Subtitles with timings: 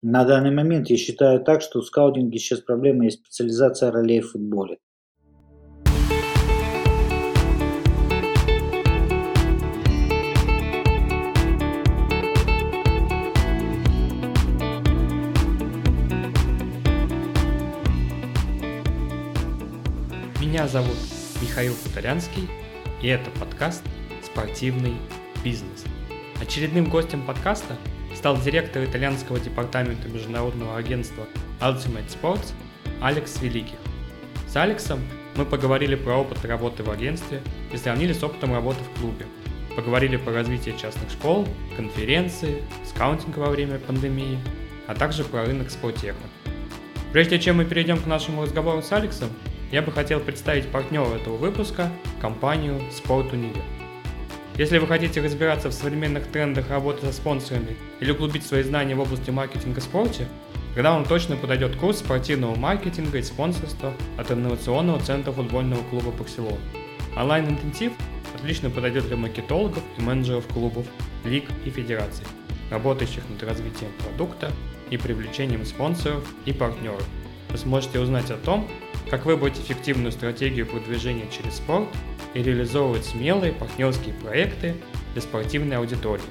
[0.00, 4.30] На данный момент я считаю так, что в скаутинге сейчас проблема есть специализация ролей в
[4.30, 4.78] футболе.
[20.40, 20.94] Меня зовут
[21.42, 22.48] Михаил Хуторянский,
[23.02, 23.82] и это подкаст
[24.24, 24.94] «Спортивный
[25.42, 25.84] бизнес».
[26.40, 27.74] Очередным гостем подкаста
[28.14, 31.26] стал директор итальянского департамента международного агентства
[31.60, 32.52] Ultimate Sports
[33.00, 33.78] Алекс Великих.
[34.46, 35.00] С Алексом
[35.36, 37.40] мы поговорили про опыт работы в агентстве
[37.72, 39.26] и сравнили с опытом работы в клубе.
[39.76, 44.38] Поговорили про развитие частных школ, конференции, скаутинг во время пандемии,
[44.88, 46.16] а также про рынок спортеха.
[47.12, 49.28] Прежде чем мы перейдем к нашему разговору с Алексом,
[49.70, 53.77] я бы хотел представить партнера этого выпуска– компанию Sport Univер.
[54.58, 59.00] Если вы хотите разбираться в современных трендах работы со спонсорами или углубить свои знания в
[59.00, 60.26] области маркетинга в спорте,
[60.74, 66.58] тогда вам точно подойдет курс спортивного маркетинга и спонсорства от инновационного центра футбольного клуба «Барселона».
[67.16, 67.92] Онлайн-интенсив
[68.34, 70.86] отлично подойдет для маркетологов и менеджеров клубов,
[71.24, 72.24] лиг и федераций,
[72.72, 74.50] работающих над развитием продукта
[74.90, 77.06] и привлечением спонсоров и партнеров.
[77.50, 78.68] Вы сможете узнать о том,
[79.08, 81.86] как выбрать эффективную стратегию продвижения через спорт
[82.38, 84.76] и реализовывать смелые партнерские проекты
[85.12, 86.22] для спортивной аудитории.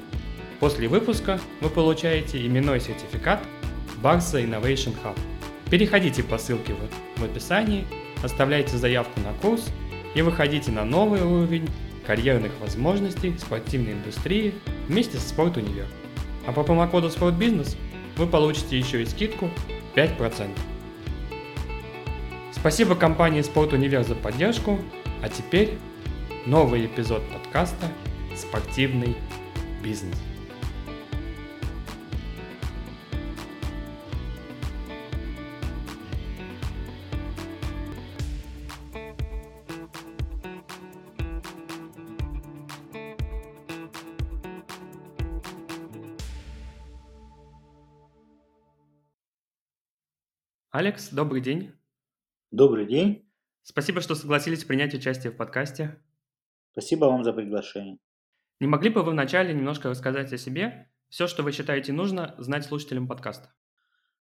[0.61, 3.43] После выпуска вы получаете именной сертификат
[4.01, 5.17] Barca Innovation Hub.
[5.69, 6.73] Переходите по ссылке
[7.17, 7.85] в, описании,
[8.23, 9.69] оставляйте заявку на курс
[10.15, 11.67] и выходите на новый уровень
[12.05, 14.53] карьерных возможностей в спортивной индустрии
[14.87, 15.87] вместе со Sport Универ.
[16.47, 17.75] А по промокоду SportBusiness
[18.15, 19.49] вы получите еще и скидку
[19.95, 20.47] 5%.
[22.53, 24.79] Спасибо компании Sport Универ за поддержку,
[25.21, 25.77] а теперь
[26.47, 27.91] новый эпизод подкаста
[28.33, 29.17] «Спортивный
[29.83, 30.15] бизнес».
[50.71, 51.73] Алекс, добрый день.
[52.51, 53.29] Добрый день.
[53.63, 56.01] Спасибо, что согласились принять участие в подкасте.
[56.77, 57.97] Спасибо вам за приглашение.
[58.59, 62.65] Не могли бы вы вначале немножко рассказать о себе, все, что вы считаете нужно знать
[62.65, 63.51] слушателям подкаста?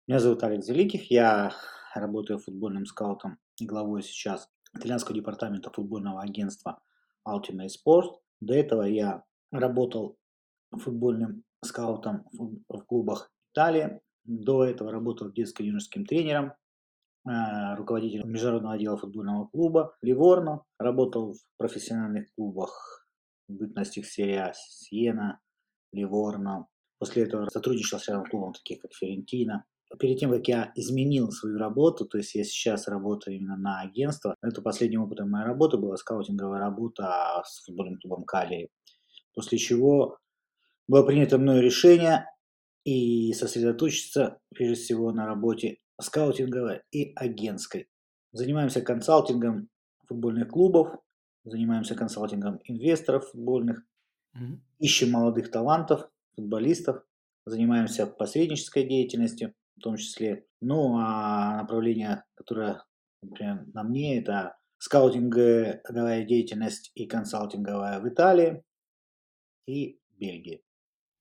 [0.07, 1.53] Меня зовут Алекс Великих, я
[1.95, 6.81] работаю футбольным скаутом и главой сейчас итальянского департамента футбольного агентства
[7.29, 8.15] Ultimate Sport.
[8.41, 10.17] До этого я работал
[10.71, 14.01] футбольным скаутом в клубах Италии.
[14.25, 16.55] До этого работал детско-юношеским тренером
[17.29, 23.09] Э, руководитель международного отдела футбольного клуба Ливорно, работал в профессиональных клубах
[23.49, 25.41] бытности в серии А, Сиена,
[25.93, 26.69] Ливорно.
[26.99, 29.65] После этого сотрудничал с рядом клубом, таких как Ферентина.
[29.99, 34.37] Перед тем, как я изменил свою работу, то есть я сейчас работаю именно на агентство,
[34.43, 38.69] это последним опытом моей работы была скаутинговая работа с футбольным клубом Калии.
[39.35, 40.19] После чего
[40.87, 42.27] было принято мною решение
[42.85, 47.89] и сосредоточиться прежде всего на работе скаутинговой и агентской.
[48.33, 49.69] Занимаемся консалтингом
[50.07, 50.97] футбольных клубов,
[51.45, 53.83] занимаемся консалтингом инвесторов футбольных,
[54.37, 54.59] mm-hmm.
[54.79, 57.03] ищем молодых талантов, футболистов,
[57.45, 60.47] занимаемся посреднической деятельностью в том числе.
[60.61, 62.83] Ну, а направление, которое,
[63.23, 68.63] например, на мне, это скаутинговая деятельность и консалтинговая в Италии
[69.67, 70.63] и Бельгии.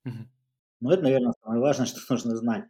[0.05, 0.27] Mm-hmm.
[0.81, 2.65] Ну, это, наверное, самое важное, что нужно знать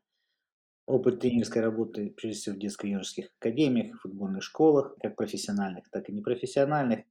[0.87, 7.05] Опыт тренерской работы, прежде всего, в детско-юношеских академиях, футбольных школах, как профессиональных, так и непрофессиональных.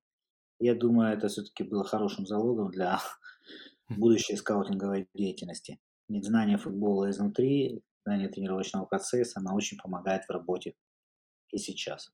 [0.60, 3.00] Я думаю, это все-таки было хорошим залогом для
[3.88, 5.80] будущей скаутинговой деятельности.
[6.08, 10.74] Ведь знание футбола изнутри, знание тренировочного процесса, оно очень помогает в работе
[11.50, 12.12] и сейчас.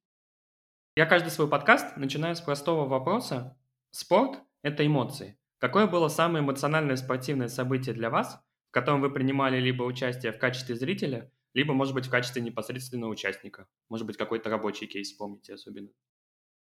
[0.96, 3.58] Я каждый свой подкаст начинаю с простого вопроса.
[3.90, 5.38] Спорт– это эмоции.
[5.58, 10.38] Какое было самое эмоциональное спортивное событие для вас, в котором вы принимали либо участие в
[10.38, 13.66] качестве зрителя, либо, может быть, в качестве непосредственного участника.
[13.88, 15.90] Может быть, какой-то рабочий кейс помните особенно.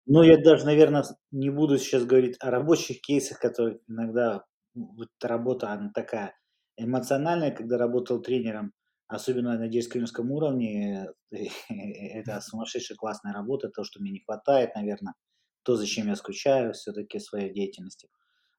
[0.07, 4.45] Ну, я даже, наверное, не буду сейчас говорить о рабочих кейсах, которые иногда
[4.75, 6.37] вот работа, она такая
[6.77, 8.73] эмоциональная, когда работал тренером,
[9.09, 11.09] особенно на детско-юношеском уровне,
[11.69, 15.15] это сумасшедшая классная работа, то, что мне не хватает, наверное,
[15.65, 18.09] то, зачем я скучаю все-таки в своей деятельности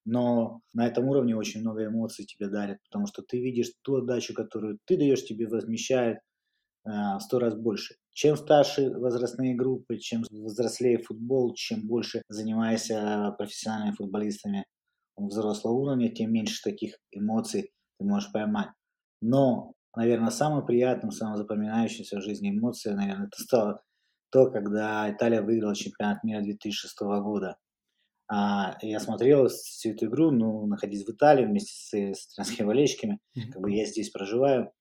[0.08, 4.34] но на этом уровне очень много эмоций тебе дарят, потому что ты видишь ту отдачу,
[4.34, 6.20] которую ты даешь, тебе возмещает
[6.86, 7.96] э, в сто раз больше.
[8.14, 14.64] Чем старше возрастные группы, чем взрослее футбол, чем больше занимаешься профессиональными футболистами
[15.18, 18.70] взрослого уровня, тем меньше таких эмоций ты можешь поймать.
[19.22, 23.82] Но наверное, самым приятным, самым запоминающимся в жизни эмоцией, наверное, это стало
[24.32, 27.58] то, когда Италия выиграла чемпионат мира 2006 года.
[28.30, 33.20] А, я смотрел всю эту игру, ну, находясь в Италии вместе с, с итальянскими болельщиками,
[33.52, 34.72] как бы я здесь проживаю.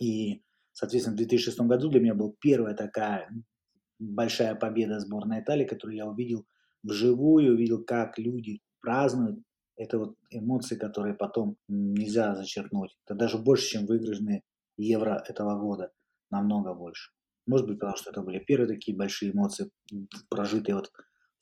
[0.00, 3.28] И, соответственно, в 2006 году для меня была первая такая
[3.98, 6.46] большая победа сборной Италии, которую я увидел
[6.82, 9.40] вживую, увидел, как люди празднуют.
[9.76, 12.96] Это вот эмоции, которые потом нельзя зачеркнуть.
[13.06, 14.42] Это даже больше, чем выигрышные
[14.76, 15.90] евро этого года.
[16.30, 17.10] Намного больше.
[17.46, 19.70] Может быть, потому что это были первые такие большие эмоции,
[20.30, 20.90] прожитые вот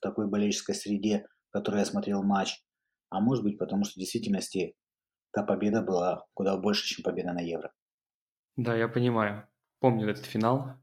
[0.02, 2.62] такой болельческой среде, в которой я смотрел матч.
[3.08, 4.74] А может быть, потому что в действительности
[5.32, 7.72] та победа была куда больше, чем победа на Евро.
[8.56, 9.48] Да, я понимаю.
[9.80, 10.74] Помню этот финал,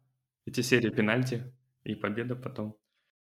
[0.46, 1.44] эти серии пенальти
[1.84, 2.76] и победа потом.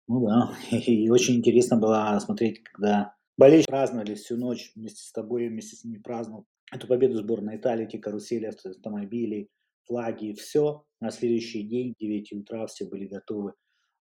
[0.07, 5.49] Ну да, и очень интересно было смотреть, когда болельщики праздновали всю ночь вместе с тобой,
[5.49, 9.49] вместе с ними праздновал эту победу сборной Италии, эти карусели, автомобили,
[9.87, 10.85] флаги, все.
[11.01, 13.55] На следующий день, в 9 утра, все были готовы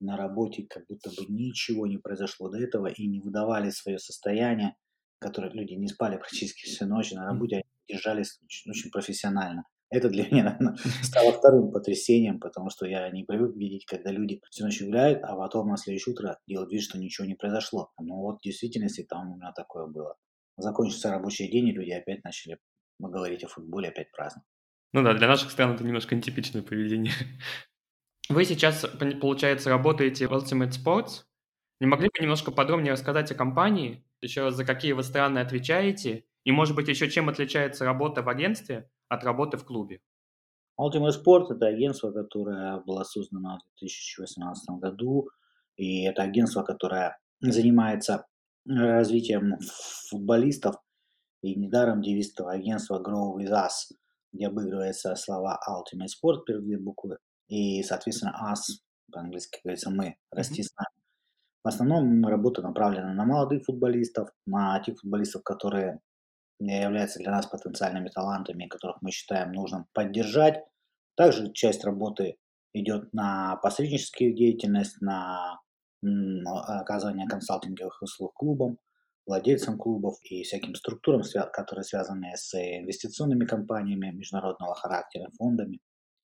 [0.00, 4.76] на работе, как будто бы ничего не произошло до этого и не выдавали свое состояние,
[5.18, 9.64] которое люди не спали практически всю ночь на работе, они держались очень, очень профессионально.
[9.90, 14.40] Это для меня, наверное, стало вторым потрясением, потому что я не привык видеть, когда люди
[14.50, 17.90] всю ночь гуляют, а потом на следующее утро делают вид, что ничего не произошло.
[18.00, 20.16] Но вот в действительности там у меня такое было.
[20.56, 22.58] Закончился рабочий день, и люди опять начали
[22.98, 24.46] говорить о футболе, опять праздновать.
[24.92, 27.12] Ну да, для наших стран это немножко нетипичное поведение.
[28.30, 28.86] Вы сейчас,
[29.20, 31.24] получается, работаете в Ultimate Sports.
[31.80, 36.52] Не могли бы немножко подробнее рассказать о компании, еще за какие вы страны отвечаете, и,
[36.52, 40.00] может быть, еще чем отличается работа в агентстве от работы в клубе?
[40.80, 45.28] Ultimate Sport– это агентство, которое было создано в 2018 году,
[45.74, 48.28] и это агентство, которое занимается
[48.64, 49.58] развитием
[50.08, 50.76] футболистов,
[51.42, 53.92] и недаром девиз этого агентства «Grow with us»,
[54.32, 57.18] где обыгрываются слова Ultimate Sport, первые буквы,
[57.50, 58.78] и, соответственно, us,
[59.12, 60.96] по-английски говорится мы, расти с нами.
[61.64, 66.00] В основном работа направлена на молодых футболистов, на тех футболистов, которые
[66.60, 70.62] являются для нас потенциальными талантами, которых мы считаем нужным поддержать.
[71.16, 72.36] Также часть работы
[72.72, 75.60] идет на посредническую деятельность, на
[76.02, 78.78] оказание консалтинговых услуг клубам,
[79.26, 85.80] владельцам клубов и всяким структурам, которые связаны с инвестиционными компаниями международного характера, фондами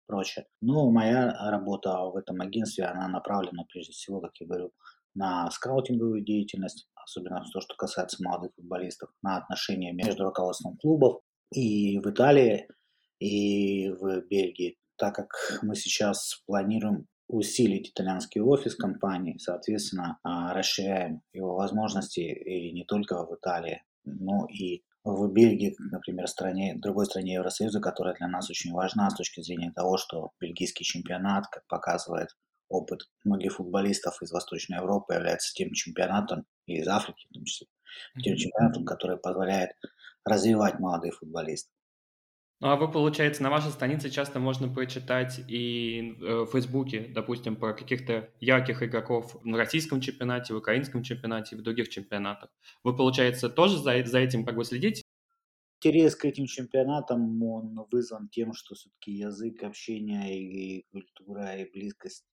[0.07, 0.45] прочее.
[0.61, 4.71] Но моя работа в этом агентстве, она направлена прежде всего, как я говорю,
[5.13, 11.21] на скаутинговую деятельность, особенно то, что касается молодых футболистов, на отношения между руководством клубов
[11.51, 12.67] и в Италии,
[13.19, 15.29] и в Бельгии, так как
[15.63, 23.25] мы сейчас планируем усилить итальянский офис компании, соответственно, а, расширяем его возможности и не только
[23.25, 24.83] в Италии, но и
[25.15, 29.71] в Бельгии, например, стране, другой стране Евросоюза, которая для нас очень важна с точки зрения
[29.71, 32.29] того, что бельгийский чемпионат, как показывает
[32.67, 37.67] опыт многих футболистов из Восточной Европы, является тем чемпионатом, и из Африки в том числе,
[38.21, 39.71] тем чемпионатом, который позволяет
[40.25, 41.71] развивать молодых футболистов.
[42.59, 47.55] Ну, а вы, получается, на вашей странице часто можно прочитать и э, в Фейсбуке, допустим,
[47.55, 52.49] про каких-то ярких игроков на российском чемпионате, в украинском чемпионате, в других чемпионатах.
[52.83, 55.03] Вы, получается, тоже за, за этим как бы следите?
[55.83, 62.25] Интерес к этим чемпионатам, он вызван тем, что все-таки язык общения и культура, и близкость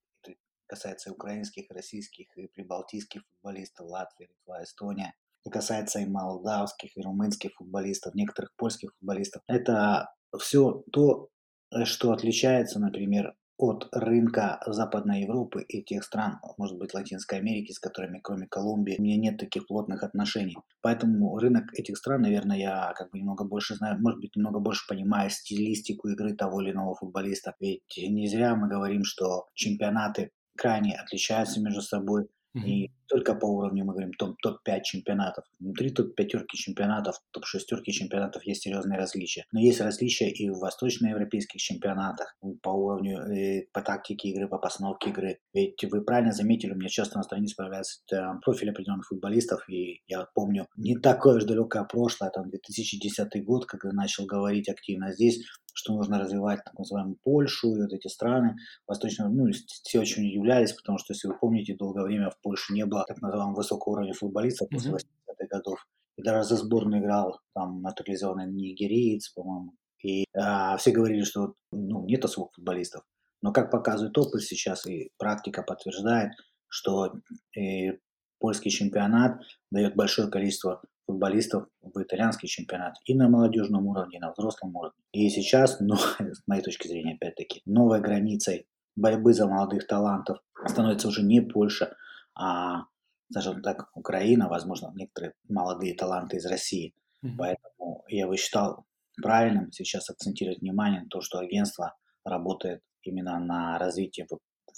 [0.66, 5.14] касается украинских, российских и прибалтийских футболистов, Латвия, Литва, Эстония
[5.50, 9.42] касается и молдавских, и румынских футболистов, некоторых польских футболистов.
[9.46, 11.28] Это все то,
[11.72, 17.70] э, что отличается, например, от рынка Западной Европы и тех стран, может быть, Латинской Америки,
[17.70, 20.56] с которыми, кроме Колумбии, у меня нет таких плотных отношений.
[20.82, 24.84] Поэтому рынок этих стран, наверное, я как бы немного больше знаю, может быть, немного больше
[24.88, 27.54] понимаю стилистику игры того или иного футболиста.
[27.60, 32.26] Ведь не зря мы говорим, что чемпионаты крайне отличаются между собой.
[32.56, 32.66] Mm-hmm.
[32.66, 35.44] И только по уровню, мы говорим, топ, топ-5 чемпионатов.
[35.60, 39.44] Внутри топ-пятерки чемпионатов, топ-шестерки чемпионатов есть серьезные различия.
[39.52, 45.10] Но есть различия и в восточноевропейских чемпионатах по уровню, э, по тактике игры, по постановке
[45.10, 45.38] игры.
[45.52, 50.02] Ведь вы правильно заметили, у меня часто на странице появляется там, профиль определенных футболистов, и
[50.06, 55.44] я помню не такое уж далекое прошлое, там 2010 год, когда начал говорить активно здесь,
[55.74, 58.56] что нужно развивать так называемую Польшу и вот эти страны
[58.86, 62.86] восточного, ну, все очень удивлялись, потому что, если вы помните, долгое время в Польше не
[62.86, 65.86] было так называемого высокого уровня футболистов после 80-х годов.
[66.16, 69.72] И даже за сборную играл там натурализованный нигериец, по-моему.
[70.02, 73.02] И а, все говорили, что ну, нет особых футболистов.
[73.42, 76.32] Но как показывает опыт сейчас, и практика подтверждает,
[76.68, 77.12] что
[77.54, 77.98] и э,
[78.38, 84.32] польский чемпионат дает большое количество футболистов в итальянский чемпионат и на молодежном уровне, и на
[84.32, 84.96] взрослом уровне.
[85.12, 91.08] И сейчас, ну, с моей точки зрения, опять-таки, новой границей борьбы за молодых талантов становится
[91.08, 91.96] уже не Польша,
[92.34, 92.86] а,
[93.30, 96.94] скажем так, Украина, возможно, некоторые молодые таланты из России.
[97.24, 97.34] Mm-hmm.
[97.38, 98.86] Поэтому я бы считал
[99.22, 104.26] правильным сейчас акцентировать внимание на то, что агентство работает именно на развитие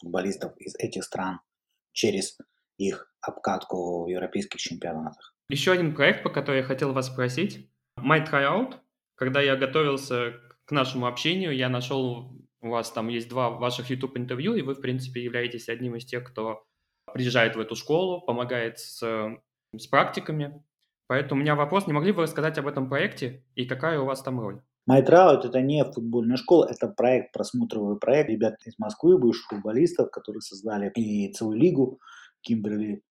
[0.01, 1.41] футболистов из этих стран
[1.93, 2.39] через
[2.77, 5.35] их обкатку в европейских чемпионатах.
[5.49, 7.71] Еще один проект, по которому я хотел вас спросить.
[7.99, 8.79] My Tryout.
[9.15, 10.35] Когда я готовился
[10.67, 14.81] к нашему общению, я нашел, у вас там есть два ваших YouTube-интервью, и вы, в
[14.81, 16.67] принципе, являетесь одним из тех, кто
[17.17, 19.01] приезжает в эту школу, помогает с,
[19.75, 20.63] с практиками.
[21.07, 24.05] Поэтому у меня вопрос, не могли бы вы рассказать об этом проекте и какая у
[24.05, 24.61] вас там роль?
[24.91, 30.43] MyTrout это не футбольная школа, это проект, просмотровый проект ребят из Москвы, бывших футболистов, которые
[30.43, 32.01] создали и целую лигу,
[32.43, 33.03] Кимберли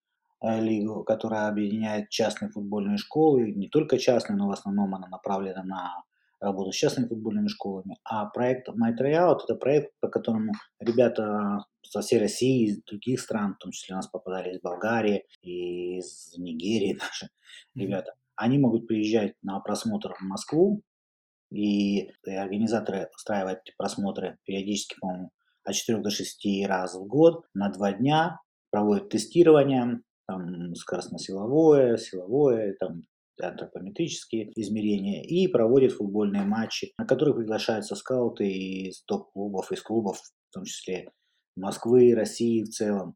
[0.42, 5.64] э, лигу, которая объединяет частные футбольные школы, не только частные, но в основном она направлена
[5.64, 6.04] на
[6.40, 7.98] работу с частными футбольными школами.
[8.04, 13.56] А проект My Tryout– это проект, по которому ребята со всей России, из других стран,
[13.56, 17.30] в том числе у нас попадали из Болгарии, из Нигерии наши
[17.76, 20.82] ребята, они могут приезжать на просмотр в Москву,
[21.52, 25.32] и организаторы устраивают эти просмотры периодически, по-моему,
[25.64, 28.40] от 4 до 6 раз в год на два дня,
[28.72, 33.04] проводят тестирование, там скоростно-силовое, силовое, там
[33.40, 40.54] антропометрические измерения и проводят футбольные матчи, на которых приглашаются скауты из топ-клубов, из клубов, в
[40.54, 41.12] том числе
[41.56, 43.16] Москвы, России в целом.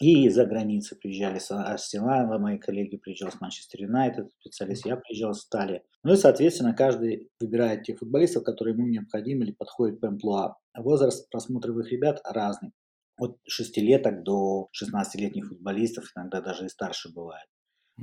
[0.00, 5.34] И за границей приезжали с Арсенала, мои коллеги приезжали с Манчестер Юнайтед, специалист, я приезжал
[5.34, 5.82] с Стали.
[6.04, 10.56] Ну и, соответственно, каждый выбирает тех футболистов, которые ему необходимы или подходят по амплуа.
[10.74, 12.72] Возраст просмотровых ребят разный.
[13.18, 17.46] От 6-леток до 16-летних футболистов, иногда даже и старше бывает.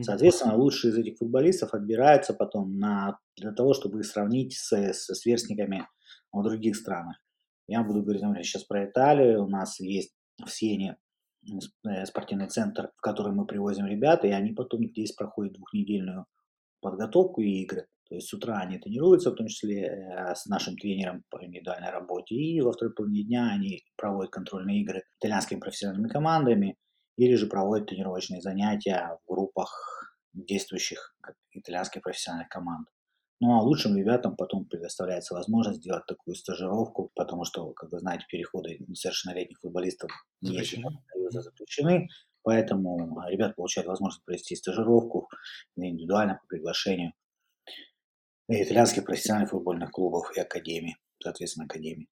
[0.02, 5.16] Соответственно, лучшие из этих футболистов отбираются потом на, для того, чтобы их сравнить с, со
[5.16, 5.88] сверстниками
[6.32, 7.18] в других странах.
[7.68, 9.44] Я буду говорить, например, сейчас про Италию.
[9.44, 10.14] У нас есть
[10.44, 10.98] в Сене
[11.88, 16.26] Э, спортивный центр, в который мы привозим ребят, и они потом здесь проходят двухнедельную
[16.82, 17.88] подготовку и игры.
[18.10, 21.90] То есть с утра они тренируются, в том числе э, с нашим тренером по индивидуальной
[21.90, 26.76] работе, и во второй половине дня они проводят контрольные игры итальянскими профессиональными командами,
[27.18, 31.16] или же проводят тренировочные занятия в группах действующих
[31.52, 32.88] итальянских профессиональных команд.
[33.40, 38.26] Ну а лучшим ребятам потом предоставляется возможность сделать такую стажировку, потому что, как вы знаете,
[38.30, 40.10] переходы несовершеннолетних футболистов
[40.42, 40.90] запрещены.
[41.12, 42.08] Союза запрещены,
[42.42, 45.30] поэтому ребят получают возможность провести стажировку
[45.76, 47.14] индивидуально по приглашению
[48.48, 52.08] итальянских профессиональных футбольных клубов и академий, соответственно, академий.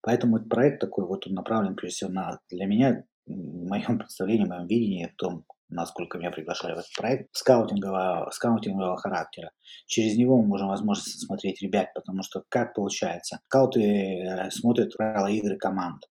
[0.00, 4.44] Поэтому этот проект такой, вот он направлен прежде всего на, для меня, в моем представлении,
[4.44, 9.50] в моем видении, в том, насколько меня приглашали в этот проект, скаутингового, скаутингового характера.
[9.86, 13.40] Через него мы можем возможность смотреть ребят, потому что как получается?
[13.46, 16.04] Скауты э, смотрят правила игры команд.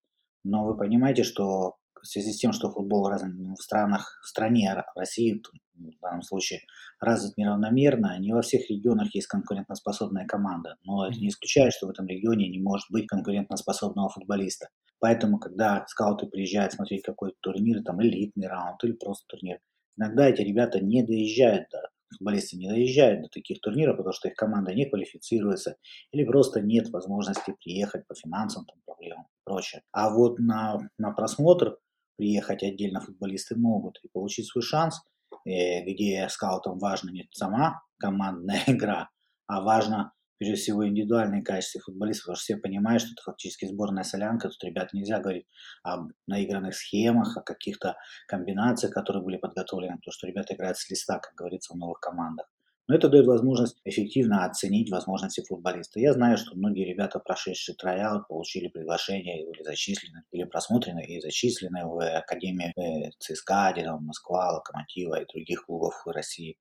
[0.44, 5.42] Но вы понимаете, что в связи с тем, что футбол в странах, в стране России,
[5.74, 6.60] в данном случае,
[7.00, 10.76] развит неравномерно, не во всех регионах есть конкурентоспособная команда.
[10.84, 14.68] Но это не исключает, что в этом регионе не может быть конкурентоспособного футболиста.
[14.98, 19.58] Поэтому, когда скауты приезжают смотреть какой-то турнир, там элитный раунд или просто турнир,
[19.96, 24.34] иногда эти ребята не доезжают до футболисты не доезжают до таких турниров, потому что их
[24.34, 25.76] команда не квалифицируется
[26.12, 29.82] или просто нет возможности приехать по финансовым там, проблемам и прочее.
[29.92, 31.78] А вот на, на просмотр
[32.16, 35.02] приехать отдельно футболисты могут и получить свой шанс,
[35.44, 39.10] э, где скаутам важна не сама командная игра,
[39.46, 44.04] а важно прежде всего индивидуальные качества футболистов, потому что все понимают, что это фактически сборная
[44.04, 45.46] солянка, тут ребят нельзя говорить
[45.82, 47.96] об наигранных схемах, о каких-то
[48.28, 52.46] комбинациях, которые были подготовлены, потому что ребята играют с листа, как говорится, в новых командах.
[52.88, 55.98] Но это дает возможность эффективно оценить возможности футболиста.
[55.98, 61.84] Я знаю, что многие ребята, прошедшие трояут, получили приглашение или зачислены, или просмотрены и зачислены
[61.84, 66.56] в Академию э, ЦСКА, Динамо Москва, Локомотива и других клубов России.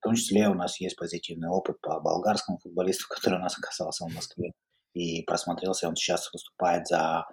[0.00, 4.06] В том числе у нас есть позитивный опыт по болгарскому футболисту, который у нас оказался
[4.06, 4.52] в Москве
[4.94, 5.88] и просмотрелся.
[5.88, 7.26] Он сейчас выступает за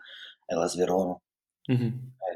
[0.49, 1.21] Элас Верону,
[1.69, 1.91] mm-hmm.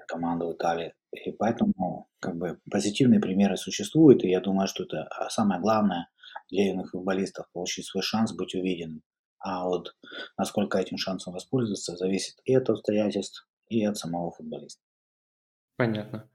[0.07, 0.93] команду Италии.
[1.11, 6.07] И поэтому как бы позитивные примеры существуют, и я думаю, что это а, самое главное
[6.49, 9.01] для юных футболистов получить свой шанс быть увиденным.
[9.39, 9.95] А вот
[10.37, 14.81] насколько этим шансом воспользоваться, зависит и от обстоятельств, и от самого футболиста.
[15.75, 16.29] Понятно.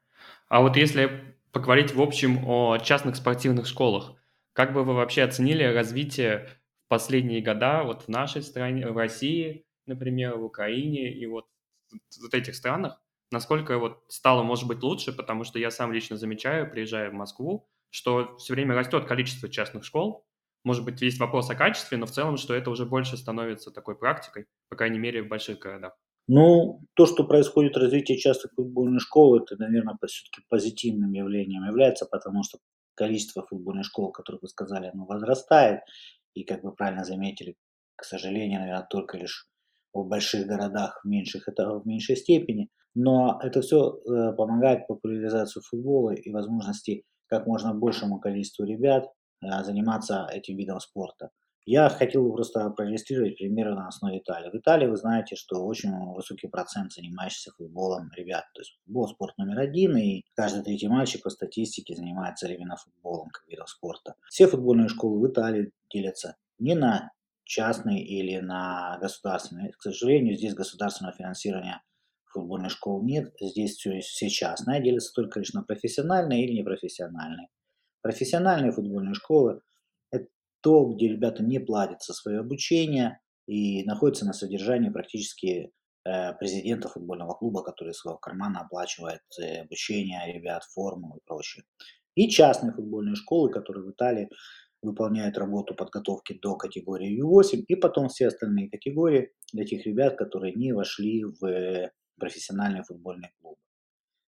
[0.48, 4.12] А вот если поговорить в общем о частных спортивных школах,
[4.52, 6.50] как бы вы вообще оценили развитие
[6.84, 11.46] в последние года вот в нашей стране, в России, например, в Украине и вот
[12.20, 13.00] вот этих странах?
[13.30, 17.66] насколько вот стало, может быть, лучше, потому что я сам лично замечаю, приезжая в Москву,
[17.90, 20.26] что все время растет количество частных школ.
[20.62, 23.96] Может быть, есть вопрос о качестве, но в целом, что это уже больше становится такой
[23.96, 25.96] практикой, по крайней мере, в больших городах.
[26.28, 32.42] Ну, то, что происходит развитие частных футбольных школ, это, наверное, все-таки позитивным явлением является, потому
[32.42, 32.58] что
[32.94, 35.80] количество футбольных школ, которые вы сказали, оно возрастает.
[36.34, 37.56] И, как вы правильно заметили,
[37.94, 39.48] к сожалению, наверное, только лишь
[39.92, 42.68] в больших городах, в меньших это в меньшей степени.
[42.94, 49.04] Но это все э, помогает популяризации футбола и возможности как можно большему количеству ребят
[49.42, 51.30] э, заниматься этим видом спорта.
[51.66, 54.50] Я хотел бы просто проиллюстрировать примеры на основе Италии.
[54.50, 58.44] В Италии вы знаете, что очень высокий процент занимающихся футболом ребят.
[58.54, 63.30] То есть футбол спорт номер один, и каждый третий мальчик по статистике занимается именно футболом
[63.30, 64.14] как видом спорта.
[64.28, 67.10] Все футбольные школы в Италии делятся не на
[67.42, 69.72] частные или на государственные.
[69.72, 71.82] К сожалению, здесь государственного финансирования
[72.26, 73.34] футбольных школ нет.
[73.40, 77.48] Здесь все, все частное, делятся только лишь на профессиональные или непрофессиональные.
[78.02, 79.62] Профессиональные футбольные школы–
[80.66, 85.70] то, где ребята не платят за свое обучение и находятся на содержании практически
[86.04, 91.62] э, президента футбольного клуба, который из своего кармана оплачивает э, обучение ребят, форму и прочее.
[92.16, 94.28] И частные футбольные школы, которые в Италии
[94.82, 100.52] выполняют работу подготовки до категории U8, и потом все остальные категории для тех ребят, которые
[100.54, 103.60] не вошли в профессиональные футбольные клубы.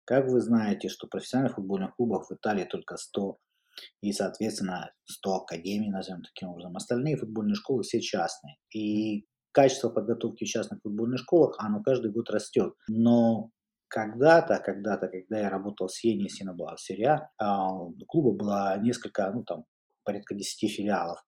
[0.05, 3.37] Как вы знаете, что профессиональных футбольных клубов в Италии только 100
[4.01, 6.75] и, соответственно, 100 академий, назовем таким образом.
[6.75, 8.57] Остальные футбольные школы все частные.
[8.73, 12.73] И качество подготовки в частных футбольных школах, оно каждый год растет.
[12.87, 13.49] Но
[13.87, 19.29] когда-то, когда-то, когда я работал в Сиене, Сина была в Сирия, у клуба было несколько,
[19.31, 19.65] ну там,
[20.03, 21.19] порядка 10 филиалов.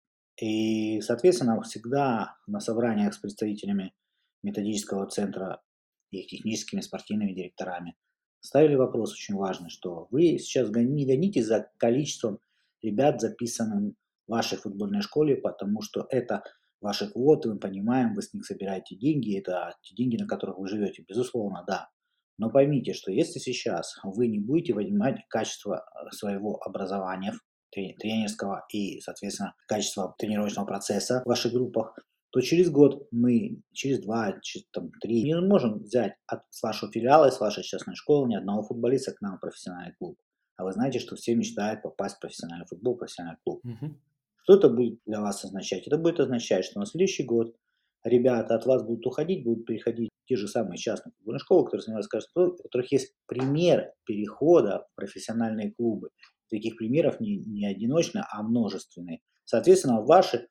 [0.41, 3.93] И, соответственно, всегда на собраниях с представителями
[4.41, 5.61] методического центра
[6.09, 7.95] и техническими спортивными директорами
[8.43, 12.39] ставили вопрос очень важный, что вы сейчас не гонитесь за количеством
[12.81, 13.95] ребят, записанным
[14.27, 16.43] в вашей футбольной школе, потому что это
[16.81, 20.67] ваши квоты, мы понимаем, вы с них собираете деньги, это те деньги, на которых вы
[20.67, 21.89] живете, безусловно, да.
[22.37, 27.33] Но поймите, что если сейчас вы не будете поднимать качество э, своего образования
[27.71, 31.97] тренерского и, соответственно, качество тренировочного процесса в ваших группах,
[32.33, 36.91] то через год мы, через два, через там, три, не можем взять от, с вашего
[36.91, 40.17] филиала, с вашей частной школы ни одного футболиста к нам в профессиональный клуб.
[40.57, 43.63] А вы знаете, что все мечтают попасть в профессиональный футбол, в профессиональный клуб.
[43.63, 43.97] Угу.
[44.41, 45.85] Что это будет для вас означать?
[45.85, 47.55] Это будет означать, что на следующий год
[48.03, 51.83] ребята от вас будут уходить, будут переходить в те же самые частные футбольные школы, которые
[51.83, 56.09] занимаются каждым, у которых есть пример перехода в профессиональные клубы.
[56.49, 59.19] Таких примеров не, не одиночные, а множественные.
[59.45, 60.47] Соответственно, ваши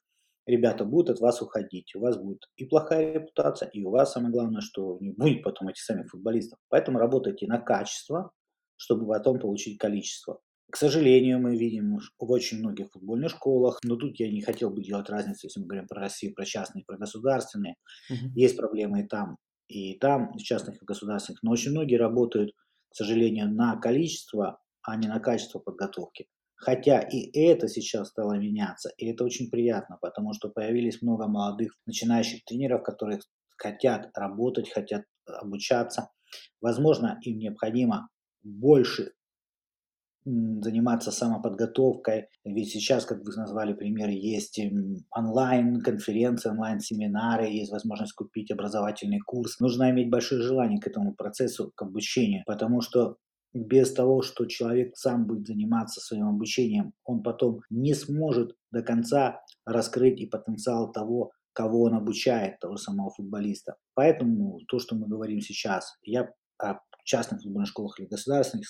[0.47, 4.33] ребята будут от вас уходить, у вас будет и плохая репутация, и у вас самое
[4.33, 6.59] главное, что не будет потом этих самих футболистов.
[6.69, 8.33] Поэтому работайте на качество,
[8.77, 10.41] чтобы потом получить количество.
[10.71, 14.83] К сожалению, мы видим в очень многих футбольных школах, но тут я не хотел бы
[14.83, 17.75] делать разницу, если мы говорим про Россию, про частные, про государственные.
[18.11, 18.31] Uh-huh.
[18.35, 19.37] Есть проблемы и там,
[19.69, 22.53] и там, в частных и государственных, но очень многие работают,
[22.89, 26.27] к сожалению, на количество, а не на качество подготовки.
[26.64, 31.72] Хотя и это сейчас стало меняться, и это очень приятно, потому что появились много молодых
[31.87, 33.18] начинающих тренеров, которые
[33.57, 36.11] хотят работать, хотят обучаться.
[36.61, 38.09] Возможно, им необходимо
[38.44, 39.11] больше
[40.25, 42.29] заниматься самоподготовкой.
[42.44, 44.61] Ведь сейчас, как вы назвали пример, есть
[45.11, 49.59] онлайн-конференции, онлайн-семинары, есть возможность купить образовательный курс.
[49.59, 53.16] Нужно иметь большое желание к этому процессу, к обучению, потому что
[53.55, 59.41] без того, что человек сам будет заниматься своим обучением, он потом не сможет до конца
[59.67, 63.77] раскрыть и потенциал того, кого он обучает, того самого футболиста.
[63.95, 68.69] Поэтому то, что мы говорим сейчас, я о частных футбольных школах или государственных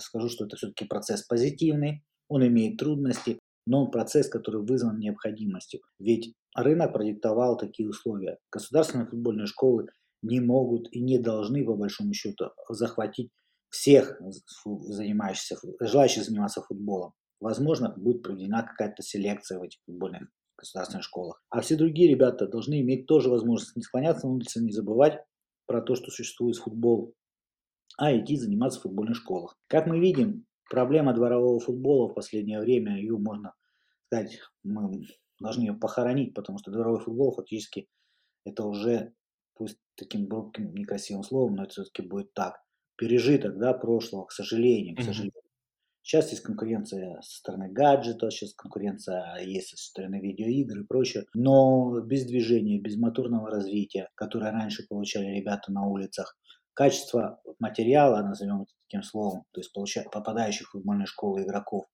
[0.00, 5.80] скажу, что это все-таки процесс позитивный, он имеет трудности, но процесс, который вызван необходимостью.
[5.98, 8.38] Ведь рынок продиктовал такие условия.
[8.50, 9.86] Государственные футбольные школы
[10.22, 13.30] не могут и не должны, по большому счету, захватить
[13.74, 14.20] всех
[14.64, 17.12] занимающихся, желающих заниматься футболом.
[17.40, 21.42] Возможно, будет проведена какая-то селекция в этих футбольных государственных школах.
[21.50, 25.18] А все другие ребята должны иметь тоже возможность не склоняться на улице, не забывать
[25.66, 27.14] про то, что существует футбол,
[27.98, 29.58] а идти заниматься в футбольных школах.
[29.66, 33.54] Как мы видим, проблема дворового футбола в последнее время, ее можно
[34.06, 35.04] сказать, мы
[35.40, 37.88] должны ее похоронить, потому что дворовой футбол фактически
[38.44, 39.12] это уже,
[39.54, 42.63] пусть таким грубым, некрасивым словом, но это все-таки будет так,
[42.96, 45.40] пережиток да, прошлого, к сожалению, к сожалению.
[46.02, 51.24] Сейчас есть конкуренция со стороны гаджета, сейчас конкуренция есть со стороны видеоигр и прочее.
[51.32, 56.36] Но без движения, без моторного развития, которое раньше получали ребята на улицах,
[56.74, 61.86] качество материала, назовем это таким словом, то есть получая, попадающих в футбольные школы игроков,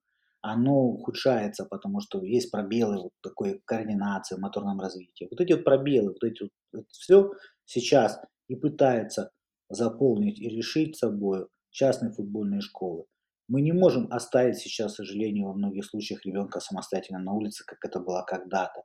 [0.43, 5.29] оно ухудшается, потому что есть пробелы вот такой координации, в моторном развитии.
[5.31, 7.31] Вот эти вот пробелы, вот эти вот, вот все
[7.65, 9.31] сейчас и пытается
[9.71, 13.07] заполнить и решить собой частные футбольные школы.
[13.49, 17.79] Мы не можем оставить сейчас, к сожалению, во многих случаях ребенка самостоятельно на улице, как
[17.85, 18.83] это было когда-то.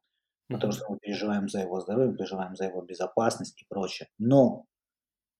[0.48, 4.10] Потому что мы переживаем за его здоровье, мы переживаем за его безопасность и прочее.
[4.20, 4.66] Но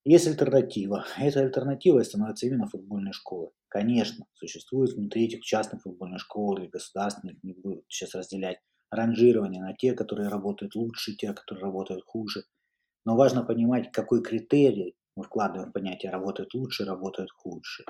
[0.04, 1.06] есть альтернатива.
[1.18, 3.52] Эта альтернатива становится именно футбольной школой.
[3.68, 9.74] Конечно, существует внутри этих частных футбольных школ или государственных, не буду сейчас разделять, ранжирование на
[9.74, 12.44] те, которые работают лучше, те, которые работают хуже.
[13.06, 17.84] Но важно понимать, какой критерий мы вкладываем в понятие работают лучше, работают хуже.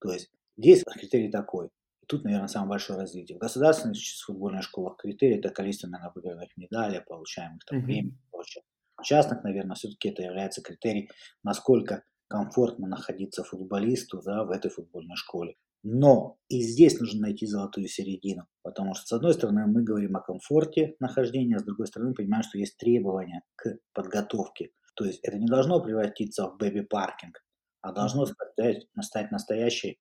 [0.00, 1.66] То есть здесь критерий такой.
[2.02, 3.38] И тут, наверное, самое большое развитие.
[3.38, 8.64] В государственных футбольных школах критерий это количество наверное, выигранных медалей, получаемых там премий и прочее.
[8.96, 11.10] В частных, наверное, все-таки это является критерий,
[11.42, 15.56] насколько комфортно находиться футболисту да, в этой футбольной школе.
[15.82, 20.22] Но и здесь нужно найти золотую середину, потому что, с одной стороны, мы говорим о
[20.22, 24.70] комфорте нахождения, а с другой стороны, понимаем, что есть требования к подготовке.
[24.94, 27.42] То есть это не должно превратиться в бэби-паркинг,
[27.80, 29.98] а должно стать, стать настоящей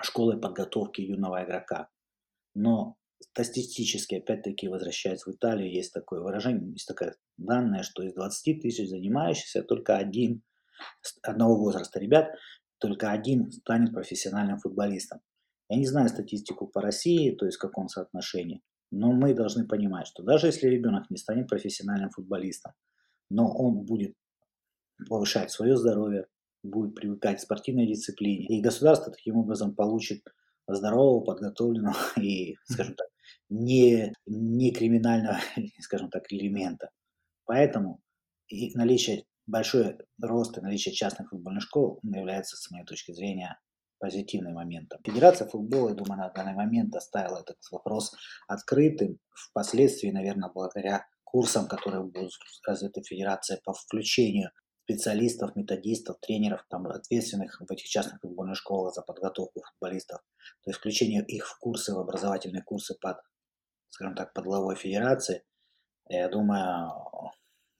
[0.00, 1.88] школой подготовки юного игрока.
[2.54, 8.62] Но статистически, опять-таки, возвращаясь в Италию, есть такое выражение, есть такая данная, что из 20
[8.62, 10.42] тысяч занимающихся только один
[11.22, 12.30] одного возраста ребят,
[12.78, 15.20] только один станет профессиональным футболистом.
[15.68, 20.06] Я не знаю статистику по России, то есть в каком соотношении, но мы должны понимать,
[20.06, 22.72] что даже если ребенок не станет профессиональным футболистом,
[23.30, 24.14] но он будет
[25.08, 26.26] повышать свое здоровье,
[26.62, 30.22] будет привыкать к спортивной дисциплине, и государство таким образом получит
[30.66, 33.08] здорового, подготовленного и, скажем так,
[33.48, 35.38] не, не криминального,
[35.80, 36.90] скажем так, элемента.
[37.44, 38.00] Поэтому
[38.48, 43.58] и наличие большой рост и наличие частных футбольных школ является, с моей точки зрения,
[43.98, 45.00] позитивным моментом.
[45.04, 48.14] Федерация футбола, я думаю, на данный момент оставила этот вопрос
[48.46, 49.18] открытым.
[49.34, 52.32] Впоследствии, наверное, благодаря курсам, которые будут
[52.66, 54.50] развиты Федерация по включению
[54.84, 60.20] специалистов, методистов, тренеров, там, ответственных в этих частных футбольных школах за подготовку футболистов,
[60.64, 63.18] то есть включение их в курсы, в образовательные курсы под,
[63.90, 65.44] скажем так, под главой федерации,
[66.08, 66.90] я думаю,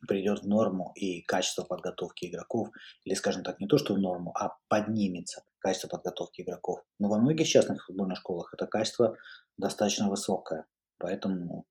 [0.07, 2.69] придет в норму и качество подготовки игроков,
[3.05, 6.81] или, скажем так, не то, что в норму, а поднимется качество подготовки игроков.
[6.99, 9.17] Но во многих частных футбольных школах это качество
[9.57, 10.67] достаточно высокое.
[10.99, 11.65] Поэтому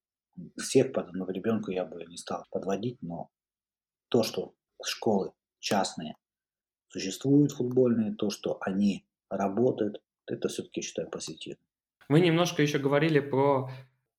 [0.57, 3.29] всех под одного ребенка я бы не стал подводить, но
[4.09, 6.15] то, что школы частные
[6.89, 11.59] существуют футбольные, то, что они работают, это все-таки считаю позитивно.
[12.09, 13.69] Вы немножко еще говорили про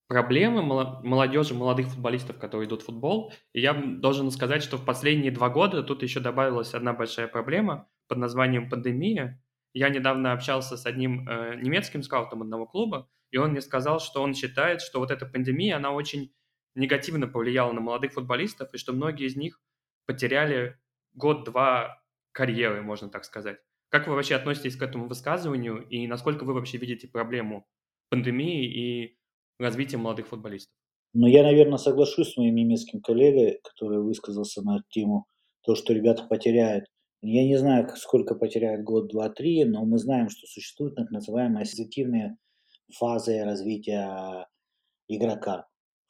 [0.09, 3.33] проблемы молодежи, молодых футболистов, которые идут в футбол.
[3.52, 7.88] И я должен сказать, что в последние два года тут еще добавилась одна большая проблема
[8.09, 9.42] под названием пандемия.
[9.74, 14.22] Я недавно общался с одним э, немецким скаутом одного клуба, и он мне сказал, что
[14.22, 16.32] он считает, что вот эта пандемия, она очень
[16.74, 19.60] негативно повлияла на молодых футболистов, и что многие из них
[20.06, 20.78] потеряли
[21.14, 23.58] год-два карьеры, можно так сказать.
[23.90, 27.66] Как вы вообще относитесь к этому высказыванию, и насколько вы вообще видите проблему
[28.10, 29.18] пандемии и
[29.58, 30.72] развития молодых футболистов.
[31.14, 35.26] Но я, наверное, соглашусь с моим немецким коллегой, который высказался на тему
[35.62, 36.84] то, что ребята потеряют.
[37.22, 41.62] Я не знаю, сколько потеряют год, два, три, но мы знаем, что существуют так называемые
[41.62, 42.36] ассоциативные
[42.92, 44.46] фазы развития
[45.09, 45.66] игрока,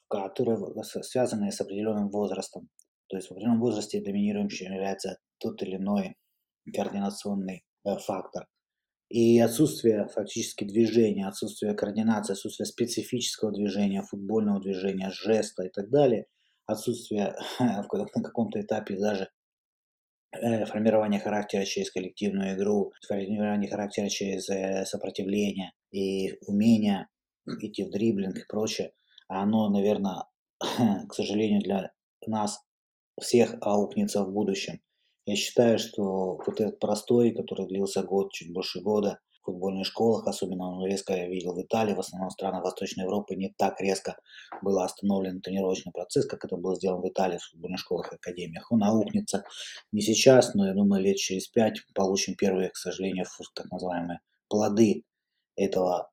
[0.09, 2.69] которые связаны с определенным возрастом.
[3.07, 6.15] То есть в определенном возрасте доминирующим является тот или иной
[6.73, 8.47] координационный э, фактор.
[9.09, 16.27] И отсутствие фактически движения, отсутствие координации, отсутствие специфического движения, футбольного движения, жеста и так далее,
[16.67, 17.83] отсутствие на
[18.23, 19.29] каком-то этапе даже
[20.31, 27.07] э, формирования характера через коллективную игру, формирование характера через э, сопротивление и умение
[27.61, 28.91] идти в дриблинг и прочее,
[29.27, 30.25] оно, наверное,
[30.59, 31.91] к сожалению, для
[32.25, 32.59] нас
[33.19, 34.79] всех аукнется в будущем.
[35.25, 39.19] Я считаю, что вот этот простой, который длился год, чуть больше года,
[39.51, 43.53] футбольных школах, особенно он резко я видел в Италии, в основном странах Восточной Европы, не
[43.57, 44.17] так резко
[44.61, 48.71] был остановлен тренировочный процесс, как это было сделано в Италии в футбольных школах и академиях.
[48.71, 49.43] Он аукнется
[49.91, 55.03] не сейчас, но я думаю, лет через пять получим первые, к сожалению, так называемые плоды
[55.55, 56.11] этого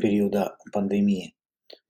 [0.00, 1.34] периода пандемии.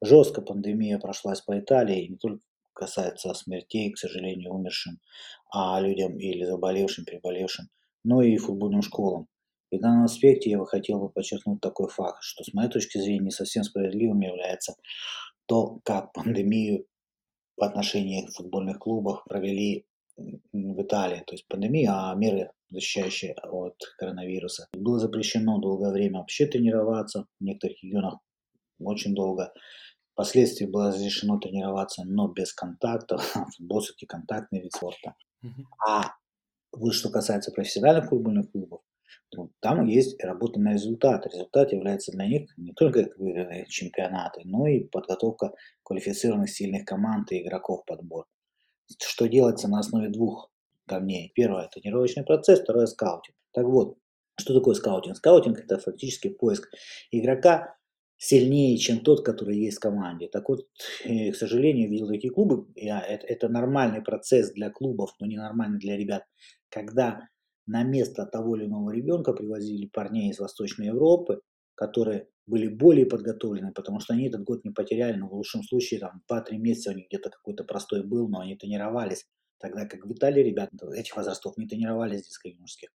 [0.03, 4.99] Жестко пандемия прошлась по Италии, не только касается смертей, к сожалению, умершим,
[5.51, 7.69] а людям или заболевшим, переболевшим,
[8.05, 9.29] но и футбольным школам.
[9.71, 12.99] И в данном аспекте я бы хотел бы подчеркнуть такой факт, что с моей точки
[12.99, 14.77] зрения не совсем справедливым является
[15.47, 16.87] то, как пандемию
[17.57, 23.77] по отношению к футбольных клубах провели в Италии, то есть пандемия, а меры, защищающие от
[23.99, 24.69] коронавируса.
[24.73, 28.19] Было запрещено долгое время вообще тренироваться в некоторых регионах
[28.79, 29.53] очень долго.
[30.13, 33.23] Впоследствии было разрешено тренироваться, но без контактов.
[33.59, 35.15] Футбол все-таки контактный вид спорта.
[35.87, 36.15] А
[36.73, 38.81] вот что касается профессиональных футбольных клубов,
[39.61, 41.27] там есть работа на результат.
[41.27, 47.43] Результат является для них не только выигранные чемпионаты, но и подготовка квалифицированных сильных команд и
[47.43, 48.27] игроков подбор.
[49.03, 50.51] Что делается на основе двух
[50.87, 51.33] камней.
[51.35, 53.37] Первое– тренировочный процесс, второе– скаутинг.
[53.53, 53.99] Так вот,
[54.39, 55.17] что такое скаутинг?
[55.17, 56.71] Скаутинг– это фактически поиск
[57.11, 57.77] игрока
[58.19, 60.29] сильнее, чем тот, который есть в команде.
[60.29, 60.67] Так вот,
[61.05, 65.37] э, к сожалению, видел такие клубы, я, это, это нормальный процесс для клубов, но не
[65.37, 66.25] нормальный для ребят,
[66.71, 67.29] когда
[67.67, 71.41] на место того или иного ребенка привозили парней из Восточной Европы,
[71.75, 76.01] которые были более подготовлены, потому что они этот год не потеряли, но в лучшем случае
[76.01, 79.27] там 2-3 месяца у них где-то какой-то простой был, но они тренировались.
[79.59, 82.91] Тогда как в Италии ребята этих возрастов не тренировались детско-юношеских.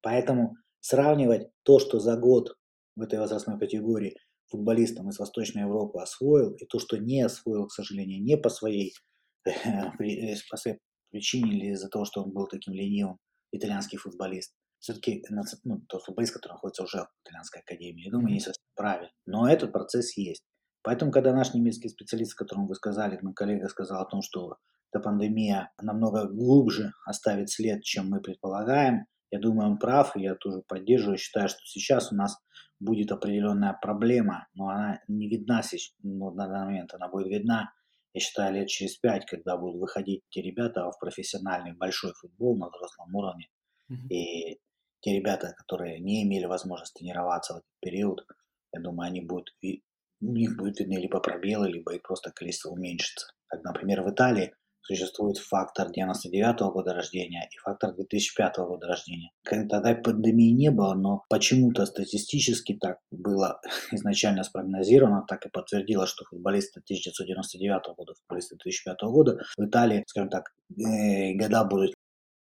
[0.00, 2.56] Поэтому сравнивать то, что за год
[2.96, 4.16] в этой возрастной категории
[4.46, 8.94] футболистам из Восточной Европы освоил, и то, что не освоил, к сожалению, не по своей,
[9.44, 10.78] э, по своей
[11.10, 13.18] причине или из-за того, что он был таким ленивым
[13.52, 15.24] итальянский футболист, все-таки
[15.64, 19.10] ну, тот футболист, который находится уже в итальянской академии, я думаю, не совсем правильно.
[19.26, 20.44] Но этот процесс есть.
[20.82, 24.56] Поэтому, когда наш немецкий специалист, о котором вы сказали, мой коллега сказал о том, что
[24.92, 30.34] эта пандемия намного глубже оставит след, чем мы предполагаем, я думаю, он прав, и я
[30.36, 32.38] тоже поддерживаю, считаю, что сейчас у нас
[32.80, 37.72] будет определенная проблема, но она не видна сейчас, ну, на данный момент, она будет видна,
[38.14, 42.68] я считаю, лет через пять, когда будут выходить те ребята в профессиональный большой футбол на
[42.68, 43.48] взрослом уровне,
[43.90, 44.08] mm-hmm.
[44.08, 44.60] и
[45.00, 48.26] те ребята, которые не имели возможности тренироваться в этот период,
[48.72, 53.32] я думаю, они будут, у них будет видны либо пробелы, либо их просто количество уменьшится.
[53.46, 58.86] Как, например, в Италии существует фактор 99 -го года рождения и фактор 2005 -го года
[58.86, 59.30] рождения.
[59.42, 63.60] Тогда пандемии не было, но почему-то статистически так было
[63.92, 69.64] изначально спрогнозировано, так и подтвердилось, что футболисты 1999 -го года, футболисты 2005 -го года в
[69.64, 71.94] Италии, скажем так, э, года будут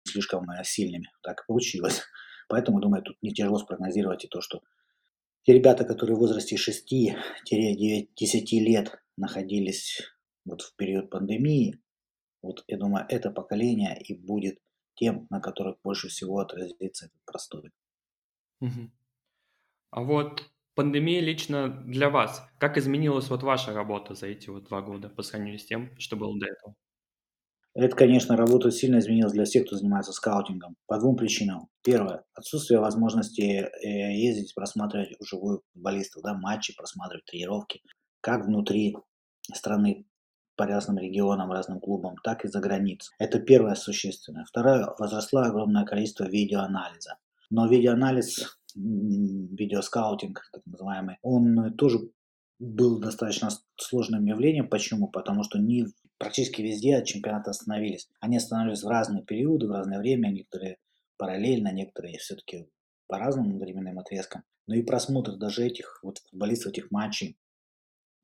[0.06, 1.10] слишком э, сильными.
[1.22, 2.02] Так и получилось.
[2.50, 4.62] Поэтому, думаю, тут не тяжело спрогнозировать и то, что
[5.46, 7.16] те ребята, которые в возрасте 6-10
[8.60, 10.02] лет находились
[10.46, 11.80] вот в период пандемии,
[12.44, 14.60] вот я думаю, это поколение и будет
[14.96, 17.72] тем, на которых больше всего отразится этот простой.
[18.62, 18.92] Угу.
[19.92, 20.44] А вот
[20.76, 25.24] пандемия лично для вас, как изменилась вот ваша работа за эти вот два года по
[25.24, 26.76] сравнению с тем, что было до этого?
[27.76, 30.76] Это, конечно, работа сильно изменилась для всех, кто занимается скаутингом.
[30.86, 31.70] По двум причинам.
[31.84, 32.24] Первое.
[32.36, 37.82] Отсутствие возможности э, ездить, просматривать вживую футболистов, да, матчи, просматривать тренировки,
[38.22, 38.96] как внутри
[39.52, 40.06] страны,
[40.56, 43.14] по разным регионам, разным клубам, так и за границей.
[43.20, 44.46] Это первое существенное.
[44.46, 47.18] Второе, возросло огромное количество видеоанализа.
[47.50, 52.00] Но видеоанализ, видеоскаутинг, так называемый, он тоже
[52.60, 54.70] был достаточно сложным явлением.
[54.70, 55.08] Почему?
[55.08, 55.88] Потому что не
[56.18, 58.10] практически везде чемпионаты остановились.
[58.20, 60.78] Они остановились в разные периоды, в разное время, некоторые
[61.18, 62.68] параллельно, некоторые все-таки
[63.08, 64.44] по разным временным отрезкам.
[64.68, 67.38] Но и просмотр даже этих вот футболистов, этих матчей,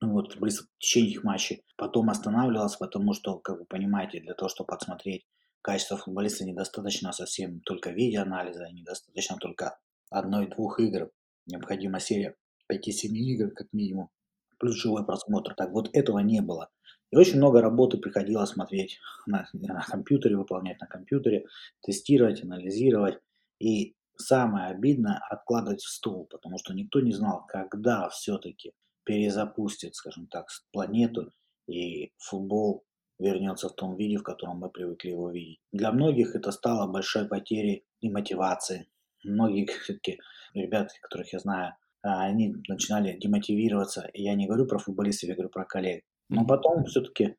[0.02, 1.64] вот в течение их матчей.
[1.76, 5.26] Потом останавливался, потому что, как вы понимаете, для того, чтобы подсмотреть
[5.62, 9.78] качество футболиста, недостаточно совсем только видеоанализа, недостаточно только
[10.10, 11.12] одной-двух игр.
[11.48, 12.36] Необходима серия
[12.72, 14.10] 5-7 игр, как минимум,
[14.58, 15.54] плюс живой просмотр.
[15.56, 16.70] Так вот, этого не было.
[17.12, 21.46] И очень много работы приходилось смотреть на, на компьютере, выполнять на компьютере,
[21.82, 23.20] тестировать, анализировать.
[23.60, 28.74] И самое обидное– откладывать в стол, потому что никто не знал, когда все-таки
[29.10, 31.32] перезапустит, скажем так, планету,
[31.67, 32.86] и футбол
[33.17, 35.58] вернется в том виде, в котором мы привыкли его видеть.
[35.72, 38.88] Для многих это стало большой потерей и мотивации.
[39.24, 40.19] Многие все-таки
[40.54, 44.08] ребята, которых я знаю, а, они начинали демотивироваться.
[44.13, 46.04] И я не говорю про футболистов, я говорю про коллег.
[46.30, 47.36] Но потом все-таки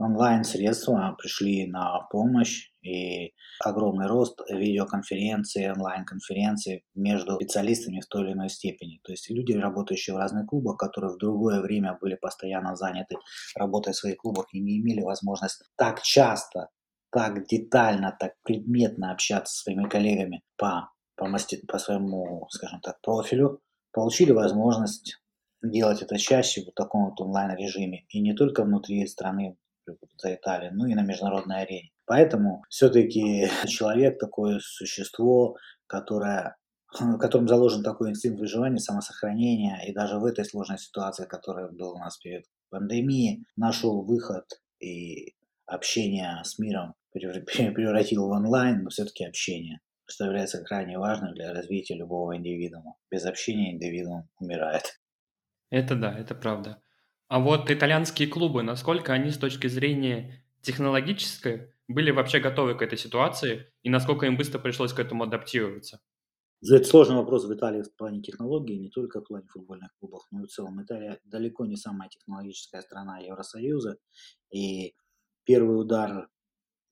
[0.00, 8.48] онлайн-средства пришли на помощь, и огромный рост видеоконференций, онлайн-конференций между специалистами в той или иной
[8.48, 9.00] степени.
[9.04, 13.16] То есть люди, работающие в разных клубах, которые в другое время были постоянно заняты
[13.54, 16.70] работой в своих клубах и не имели возможность так часто,
[17.12, 23.00] так детально, так предметно общаться со своими коллегами по, по, мастер, по своему, скажем так,
[23.02, 23.60] профилю,
[23.92, 25.20] получили возможность
[25.62, 28.06] делать это чаще в таком вот онлайн-режиме.
[28.08, 29.58] И не только внутри страны,
[30.18, 31.90] за Италию, ну и на международной арене.
[32.06, 36.56] Поэтому все-таки человек такое существо, которое
[37.00, 41.92] в котором заложен такой инстинкт выживания, самосохранения, и даже в этой сложной ситуации, которая была
[41.92, 44.44] у нас перед пандемией, нашел выход
[44.80, 45.34] и
[45.66, 51.96] общение с миром превратил в онлайн, но все-таки общение, что является крайне важным для развития
[51.96, 52.96] любого индивидуума.
[53.10, 55.00] Без общения индивидуум умирает.
[55.70, 56.82] Это да, это правда.
[57.30, 62.98] А вот итальянские клубы, насколько они с точки зрения технологической были вообще готовы к этой
[62.98, 66.00] ситуации и насколько им быстро пришлось к этому адаптироваться?
[66.60, 70.42] Это сложный вопрос в Италии в плане технологий, не только в плане футбольных клубов, но
[70.42, 70.82] и в целом.
[70.82, 73.98] Италия далеко не самая технологическая страна Евросоюза,
[74.52, 74.96] и
[75.44, 76.28] первый удар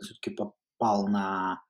[0.01, 1.65] все-таки попал на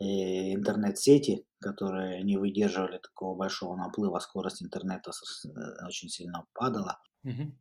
[0.00, 6.98] э, интернет-сети, которые не выдерживали такого большого наплыва, скорость интернета э, очень сильно падала.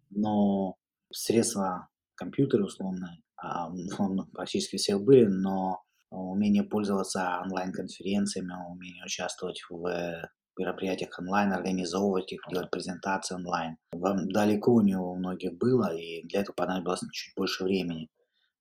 [0.09, 0.75] Но
[1.11, 10.29] средства, компьютеры условно, а, условно практически все были, но умение пользоваться онлайн-конференциями, умение участвовать в
[10.57, 13.77] мероприятиях онлайн, организовывать их, делать презентации онлайн.
[13.91, 18.09] Вам далеко него у многих было, и для этого понадобилось чуть больше времени.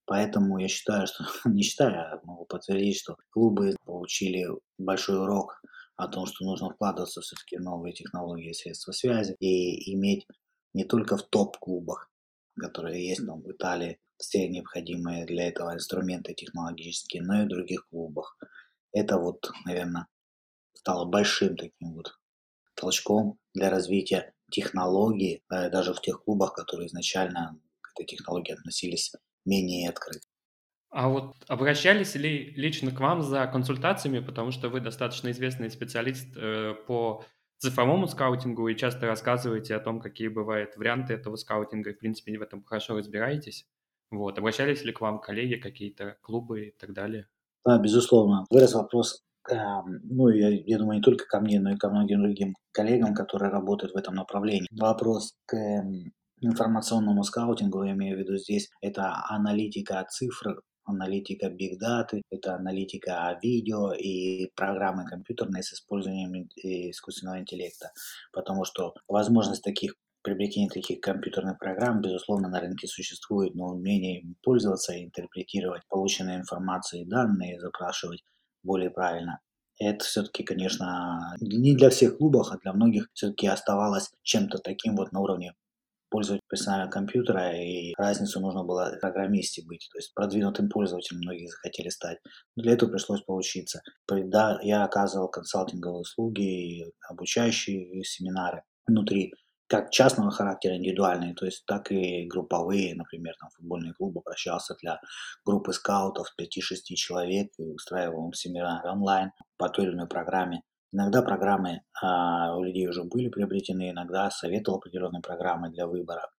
[0.07, 4.47] Поэтому я считаю, что, не считаю, а могу подтвердить, что клубы получили
[4.79, 5.61] большой урок
[5.97, 10.27] о том, что нужно вкладываться все-таки в новые технологии и средства связи и иметь
[10.75, 12.11] не только в топ-клубах,
[12.59, 17.89] которые есть там, в Италии, все необходимые для этого инструменты технологические, но и в других
[17.89, 18.39] клубах.
[18.93, 20.07] Это вот, наверное,
[20.75, 22.19] стало большим таким вот
[22.75, 29.13] толчком для развития технологий, даже в тех клубах, которые изначально к этой технологии относились
[29.45, 30.27] менее открыто.
[30.91, 36.29] А вот обращались ли лично к вам за консультациями, потому что вы достаточно известный специалист
[36.37, 37.25] э, по
[37.59, 42.39] цифровому скаутингу и часто рассказываете о том, какие бывают варианты этого скаутинга, и, в принципе,
[42.39, 43.67] в этом хорошо разбираетесь.
[44.11, 44.39] Вот.
[44.39, 47.27] Обращались ли к вам коллеги, какие-то клубы и так далее?
[47.65, 48.45] Да, безусловно.
[48.51, 49.55] Вырос вопрос, э,
[50.03, 53.51] ну, я, я думаю, не только ко мне, но и ко многим другим коллегам, которые
[53.51, 54.69] работают в этом направлении.
[54.71, 55.83] Вопрос к э,
[56.41, 63.39] информационному скаутингу, я имею в виду здесь, это аналитика цифр, аналитика биг даты, это аналитика
[63.43, 67.93] видео и программы компьютерные с использованием искусственного интеллекта,
[68.33, 74.95] потому что возможность таких приобретения таких компьютерных программ, безусловно, на рынке существует, но умение пользоваться
[74.95, 78.25] и интерпретировать полученные информации и данные, запрашивать
[78.63, 79.41] более правильно,
[79.79, 85.13] это все-таки, конечно, не для всех клубов, а для многих все-таки оставалось чем-то таким вот
[85.13, 85.55] на уровне
[86.15, 91.89] пользователя персонального компьютера, и разницу нужно было программисте быть, то есть продвинутым пользователем многие захотели
[91.89, 92.19] стать.
[92.55, 93.83] Но для этого пришлось поучиться.
[94.09, 99.33] Да, я оказывал консалтинговые услуги, обучающие семинары внутри
[99.67, 105.01] как частного характера индивидуальные, то есть так и групповые, например, там футбольный клуб обращался для
[105.45, 110.63] группы скаутов 5-6 человек и устраивал семинар онлайн по той или иной программе.
[110.95, 116.31] Иногда программы а, у людей уже были приобретены, иногда советовал определенные программы для выбора.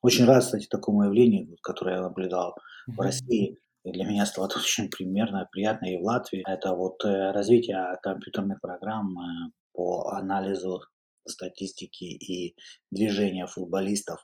[0.00, 2.94] Очень рад, кстати, такому явлению, которое я наблюдал mm-hmm.
[2.96, 3.58] в России.
[3.84, 6.42] И для меня стало очень примерно приятно и в Латвии.
[6.48, 10.80] Это вот э, развитие компьютерных программ э, по анализу
[11.24, 12.56] статистики и
[12.90, 14.18] движения футболистов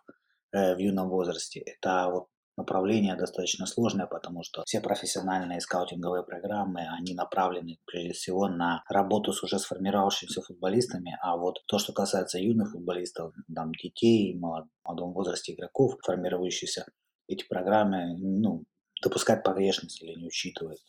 [0.52, 1.60] э, в юном возрасте.
[1.60, 2.26] Это вот
[2.58, 9.32] направление достаточно сложное, потому что все профессиональные скаутинговые программы, они направлены прежде всего на работу
[9.32, 15.54] с уже сформировавшимися футболистами, а вот то, что касается юных футболистов, там, детей, молодом возрасте
[15.54, 16.84] игроков, формирующихся,
[17.28, 18.64] эти программы, ну,
[19.02, 20.80] допускать погрешность или не учитывают.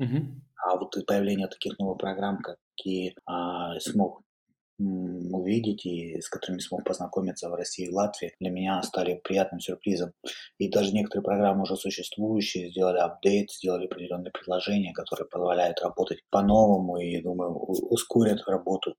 [0.00, 0.22] Uh-huh.
[0.64, 4.22] А вот появление таких новых программ, какие а, смог
[4.78, 10.12] увидеть и с которыми смог познакомиться в России и Латвии, для меня стали приятным сюрпризом.
[10.58, 16.98] И даже некоторые программы уже существующие сделали апдейт, сделали определенные предложения, которые позволяют работать по-новому
[16.98, 18.94] и, думаю, ускорят работу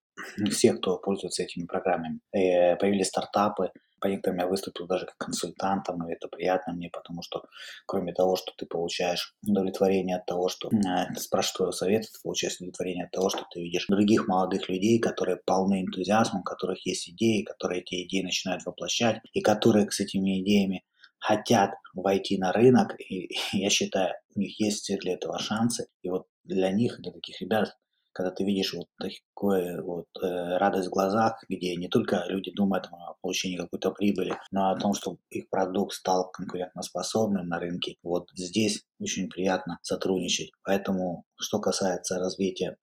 [0.50, 2.20] всех, кто пользуется этими программами.
[2.34, 6.90] И э, появились стартапы, по некоторым я выступил даже как консультантом, и это приятно мне,
[6.90, 7.44] потому что
[7.86, 12.56] кроме того, что ты получаешь удовлетворение от того, что э, спрашиваешь твоего совета, ты получаешь
[12.58, 17.10] удовлетворение от того, что ты видишь других молодых людей, которые полны энтузиазмом, у которых есть
[17.10, 20.84] идеи, которые эти идеи начинают воплощать, и которые с этими идеями
[21.20, 25.88] хотят войти на рынок, и я считаю, у них есть для этого шансы.
[26.02, 27.76] И вот для них, для таких ребят,
[28.18, 32.88] когда ты видишь вот такое вот э, радость в глазах, где не только люди думают
[32.92, 37.98] о получении какой-то прибыли, но о том, что их продукт стал конкурентоспособным на рынке.
[38.02, 40.50] Вот здесь очень приятно сотрудничать.
[40.64, 42.78] Поэтому, что касается развития,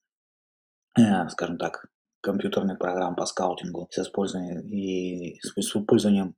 [0.97, 1.87] э, скажем так,
[2.21, 6.37] компьютерных программ по скаутингу с использованием и с использованием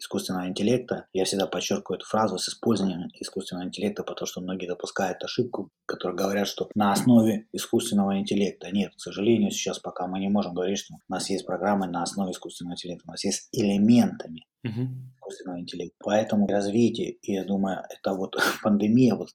[0.00, 1.06] искусственного интеллекта.
[1.12, 6.16] Я всегда подчеркиваю эту фразу с использованием искусственного интеллекта, потому что многие допускают ошибку, которые
[6.16, 8.70] говорят, что на основе искусственного интеллекта.
[8.70, 12.02] Нет, к сожалению, сейчас пока мы не можем говорить, что у нас есть программы на
[12.02, 14.88] основе искусственного интеллекта, у нас есть элементами uh-huh.
[15.16, 15.96] искусственного интеллекта.
[16.02, 19.28] Поэтому развитие, и я думаю, это вот пандемия вот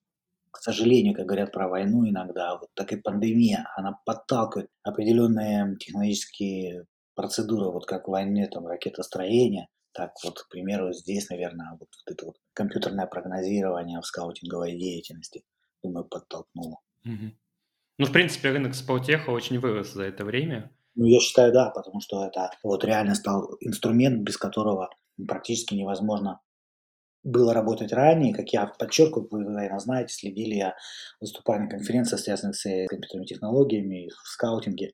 [0.51, 6.85] к сожалению, как говорят про войну иногда, вот так и пандемия, она подталкивает определенные технологические
[7.13, 12.13] процедуры, вот как в войне, там, ракетостроение, так вот, к примеру, здесь, наверное, вот, вот
[12.13, 15.43] это вот компьютерное прогнозирование в скаутинговой деятельности,
[15.81, 16.81] думаю, подтолкнуло.
[17.05, 17.31] Угу.
[17.97, 20.69] Ну, в принципе, рынок спортеха очень вырос за это время.
[20.95, 24.89] Ну, я считаю, да, потому что это вот реально стал инструмент, без которого
[25.27, 26.41] практически невозможно
[27.23, 28.33] было работать ранее.
[28.33, 30.75] Как я подчеркиваю, вы, наверное, знаете, следили, я
[31.21, 34.91] выступаю на конференциях, связанных с компьютерными технологиями, в скаутинге.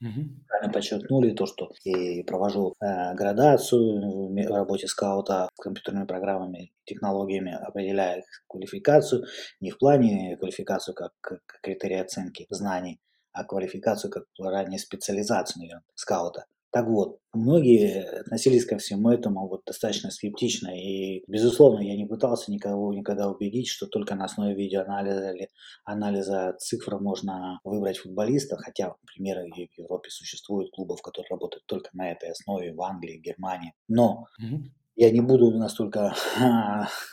[0.00, 0.70] Угу.
[0.72, 8.22] Подчеркнули то, что и провожу э, градацию в работе скаута с компьютерными программами, технологиями, определяя
[8.48, 9.24] квалификацию
[9.60, 13.00] не в плане квалификацию как, как критерий оценки знаний,
[13.32, 16.46] а квалификацию как ранее специализацию, наверное, скаута.
[16.70, 22.52] Так вот, многие относились ко всему этому вот достаточно скептично, и, безусловно, я не пытался
[22.52, 25.48] никого никогда убедить, что только на основе видеоанализа или
[25.84, 32.12] анализа цифр можно выбрать футболиста, хотя примеры в Европе существуют клубов, которые работают только на
[32.12, 33.72] этой основе, в Англии, Германии.
[33.88, 34.64] Но mm-hmm.
[34.96, 36.14] я не буду настолько,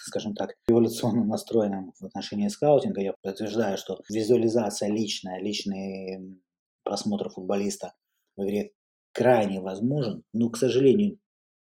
[0.01, 2.99] скажем так, эволюционно настроенным в отношении скаутинга.
[2.99, 6.41] Я подтверждаю, что визуализация личная, личный
[6.83, 7.93] просмотр футболиста
[8.35, 8.71] в игре
[9.15, 11.17] крайне возможен, но, к сожалению,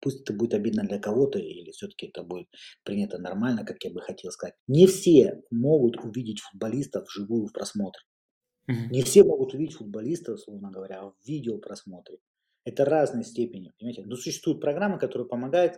[0.01, 2.49] пусть это будет обидно для кого-то, или все-таки это будет
[2.83, 8.03] принято нормально, как я бы хотел сказать, не все могут увидеть футболиста вживую в просмотре.
[8.91, 12.19] Не все могут увидеть футболиста, условно говоря, в видеопросмотре.
[12.65, 14.03] Это разной степени, понимаете?
[14.05, 15.77] Но существуют программы, которые помогают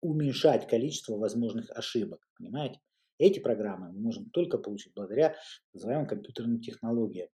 [0.00, 2.78] уменьшать количество возможных ошибок, понимаете?
[3.18, 5.34] Эти программы мы можем только получить благодаря
[5.72, 7.28] называемым компьютерным технологиям.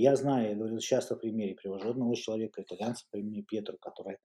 [0.00, 4.18] Я знаю, я говорю часто в примере, привожу одного человека, итальянца по имени Петру, который,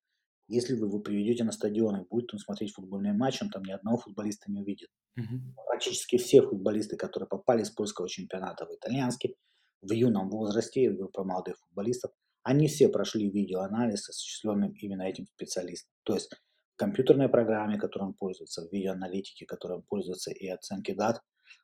[0.47, 3.71] если вы его приведете на стадион и будет он смотреть футбольный матч, он там ни
[3.71, 4.89] одного футболиста не увидит.
[5.17, 5.65] Угу.
[5.65, 9.35] Практически все футболисты, которые попали с польского чемпионата в итальянский,
[9.81, 12.11] в юном возрасте, я говорю про молодых футболистов,
[12.43, 15.91] они все прошли видеоанализ, осуществленным именно этим специалистом.
[16.03, 16.29] То есть
[16.75, 21.19] в компьютерной программе, которой он пользуется, в видеоаналитике, которой он пользуется и оценки дат,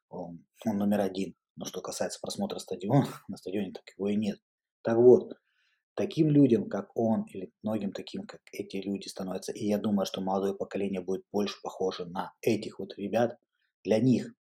[0.10, 1.36] он, он номер один.
[1.60, 4.39] Но что касается просмотра стадиона, на стадионе так его и нет.
[4.82, 5.34] Так вот,
[5.93, 10.22] таким людям, как он, или многим таким, как эти люди становятся, и я думаю, что
[10.22, 13.38] молодое поколение будет больше похоже на этих вот ребят,
[13.84, 14.34] для них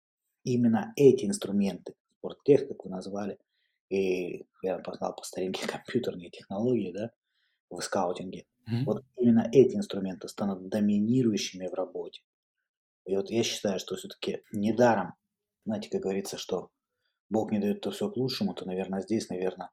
[0.43, 3.39] именно эти инструменты, спорттех, как вы назвали,
[3.89, 7.09] и я познал по старинке компьютерные технологии, да,
[7.71, 8.45] в скаутинге.
[8.69, 8.83] Mm-hmm.
[8.85, 12.21] Вот именно эти инструменты станут доминирующими в работе.
[13.05, 15.15] И вот я считаю, что все-таки недаром,
[15.65, 16.69] знаете, как говорится, что
[17.29, 19.69] Бог не дает то все к лучшему, то, наверное, здесь, наверное,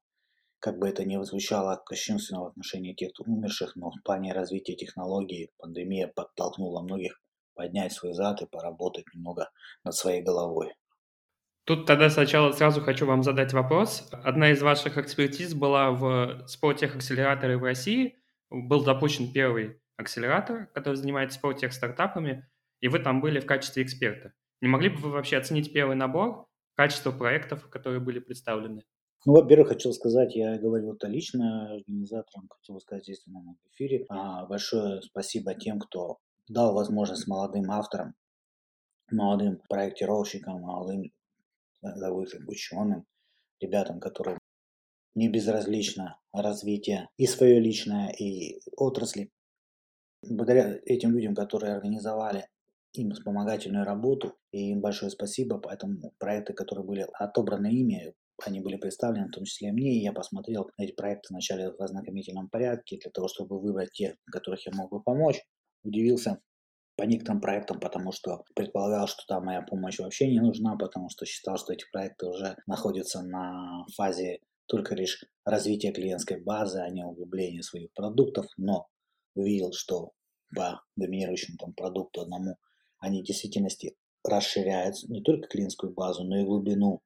[0.58, 5.50] как бы это ни звучало кощунственно в отношении тех умерших, но в плане развития технологий
[5.58, 7.20] пандемия подтолкнула многих
[7.54, 9.50] поднять свой зад и поработать немного
[9.84, 10.74] над своей головой.
[11.64, 14.08] Тут тогда сначала сразу хочу вам задать вопрос.
[14.12, 18.18] Одна из ваших экспертиз была в спортех акселераторы в России.
[18.50, 22.46] Был запущен первый акселератор, который занимается спортех стартапами,
[22.80, 24.32] и вы там были в качестве эксперта.
[24.60, 28.84] Не могли бы вы вообще оценить первый набор качество проектов, которые были представлены?
[29.26, 34.04] Ну, во-первых, хочу сказать, я говорю это лично организаторам, хотел сказать здесь на эфире.
[34.10, 38.14] А, большое спасибо тем, кто дал возможность молодым авторам,
[39.10, 41.10] молодым проектировщикам, молодым
[42.46, 43.06] ученым,
[43.60, 44.38] ребятам, которым
[45.14, 49.30] не безразлично развитие и свое личное, и отрасли.
[50.22, 52.46] Благодаря этим людям, которые организовали
[52.94, 58.14] им вспомогательную работу, и им большое спасибо, поэтому проекты, которые были отобраны ими,
[58.44, 61.80] они были представлены, в том числе и мне, и я посмотрел эти проекты вначале в
[61.80, 65.40] ознакомительном порядке, для того, чтобы выбрать тех, которых я мог бы помочь.
[65.84, 66.40] Удивился
[66.96, 71.26] по некоторым проектам, потому что предполагал, что там моя помощь вообще не нужна, потому что
[71.26, 77.04] считал, что эти проекты уже находятся на фазе только лишь развития клиентской базы, а не
[77.04, 78.86] углубления своих продуктов, но
[79.34, 80.12] увидел, что
[80.54, 82.56] по доминирующему там продукту одному
[83.04, 87.02] они в действительности расширяют не только клиентскую базу, но и глубину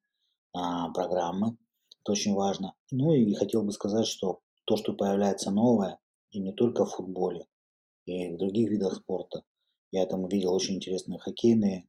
[0.54, 1.56] а, программы.
[2.02, 2.74] Это очень важно.
[2.90, 5.98] Ну и хотел бы сказать, что то, что появляется новое,
[6.30, 7.46] и не только в футболе,
[8.04, 9.42] и в других видах спорта.
[9.90, 11.88] Я там увидел очень интересные хоккейные,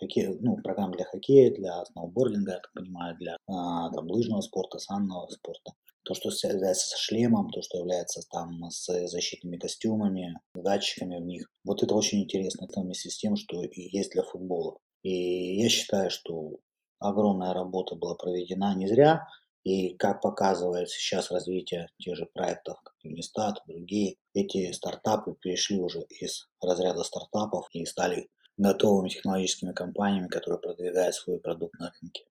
[0.00, 4.78] хоккей, ну, программы для хоккея, для сноубординга, я так понимаю, для а, там, лыжного спорта,
[4.78, 5.72] санного спорта
[6.02, 11.50] то, что является со шлемом, то, что является там с защитными костюмами, датчиками в них.
[11.64, 14.78] Вот это очень интересно, это вместе с тем, что и есть для футбола.
[15.02, 16.58] И я считаю, что
[16.98, 19.26] огромная работа была проведена не зря,
[19.62, 26.00] и как показывает сейчас развитие тех же проектов, как Юнистат, другие, эти стартапы перешли уже
[26.08, 28.30] из разряда стартапов и стали
[28.60, 32.24] готовыми технологическими компаниями, которые продвигают свой продукт на рынке.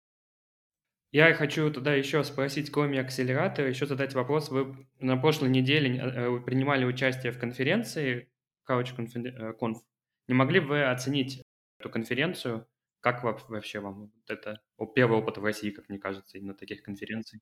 [1.11, 4.49] Я хочу тогда еще спросить, кроме акселератора, еще задать вопрос.
[4.49, 8.32] Вы на прошлой неделе э, принимали участие в конференции
[8.69, 9.77] CouchConf.
[10.27, 11.41] Не могли бы вы оценить
[11.80, 12.67] эту конференцию?
[12.99, 14.61] Как вообще вам это
[14.93, 17.39] первый опыт в России, как мне кажется, именно таких конференций?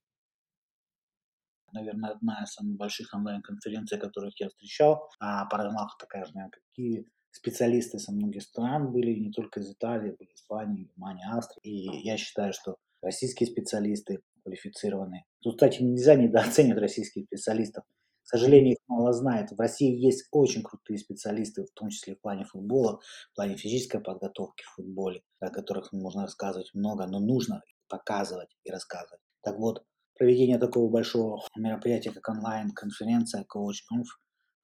[1.72, 5.10] Наверное, одна из самых больших онлайн-конференций, которых я встречал.
[5.20, 10.32] А параллельно такая же, какие специалисты со многих стран были, не только из Италии, были
[10.34, 11.60] Испании, Германии, Австрии.
[11.62, 15.24] И я считаю, что российские специалисты квалифицированные.
[15.40, 17.84] Тут, кстати, нельзя недооценивать российских специалистов.
[18.22, 19.52] К сожалению, их мало знают.
[19.52, 23.00] В России есть очень крутые специалисты, в том числе в плане футбола,
[23.32, 28.70] в плане физической подготовки в футболе, о которых можно рассказывать много, но нужно показывать и
[28.70, 29.22] рассказывать.
[29.42, 29.82] Так вот,
[30.18, 34.04] проведение такого большого мероприятия, как онлайн-конференция CoachConf,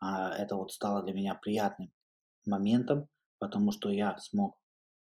[0.01, 1.91] а, это вот стало для меня приятным
[2.47, 4.57] моментом, потому что я смог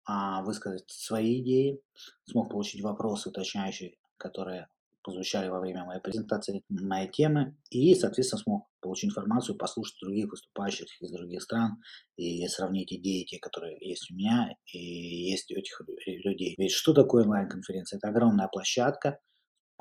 [0.05, 1.81] а, высказать свои идеи,
[2.25, 4.67] смог получить вопросы уточняющие, которые
[5.03, 10.87] прозвучали во время моей презентации моей темы, и, соответственно, смог получить информацию, послушать других выступающих
[11.01, 11.81] из других стран
[12.15, 16.55] и сравнить идеи, те, которые есть у меня и есть у этих людей.
[16.57, 17.97] Ведь что такое онлайн-конференция?
[17.97, 19.19] Это огромная площадка,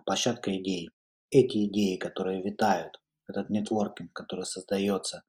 [0.05, 0.91] площадка идей.
[1.31, 5.23] Эти идеи, которые витают, этот нетворкинг, который создается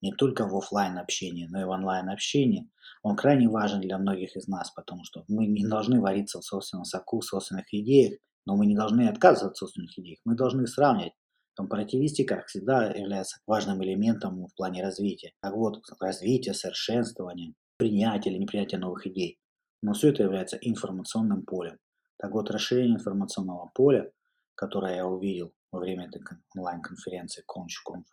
[0.00, 2.70] не только в офлайн общении, но и в онлайн общении,
[3.02, 6.84] он крайне важен для многих из нас, потому что мы не должны вариться в собственном
[6.84, 11.12] соку, в собственных идеях, но мы не должны отказываться от собственных идей, мы должны сравнивать.
[11.54, 15.32] Компаративистика всегда является важным элементом в плане развития.
[15.40, 19.38] Так вот, развитие, совершенствование, принятие или непринятие новых идей.
[19.82, 21.78] Но все это является информационным полем.
[22.18, 24.10] Так вот, расширение информационного поля,
[24.54, 26.20] которое я увидел во время этой
[26.54, 28.04] онлайн-конференции ConchConf,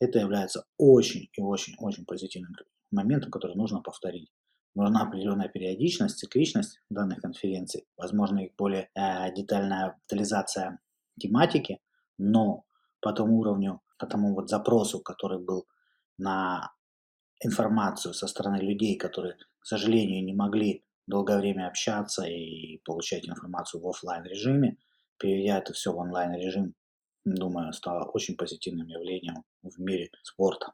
[0.00, 2.54] это является очень и очень-очень позитивным
[2.90, 4.30] моментом, который нужно повторить.
[4.74, 10.78] Нужна определенная периодичность, цикличность данных конференций, возможно, их более э, детальная детализация
[11.18, 11.80] тематики,
[12.16, 12.64] но
[13.00, 15.66] по тому уровню, по тому вот запросу, который был
[16.16, 16.72] на
[17.40, 23.80] информацию со стороны людей, которые, к сожалению, не могли долгое время общаться и получать информацию
[23.80, 24.76] в офлайн режиме,
[25.18, 26.74] переведя это все в онлайн режим,
[27.34, 30.72] думаю, стало очень позитивным явлением в мире спорта.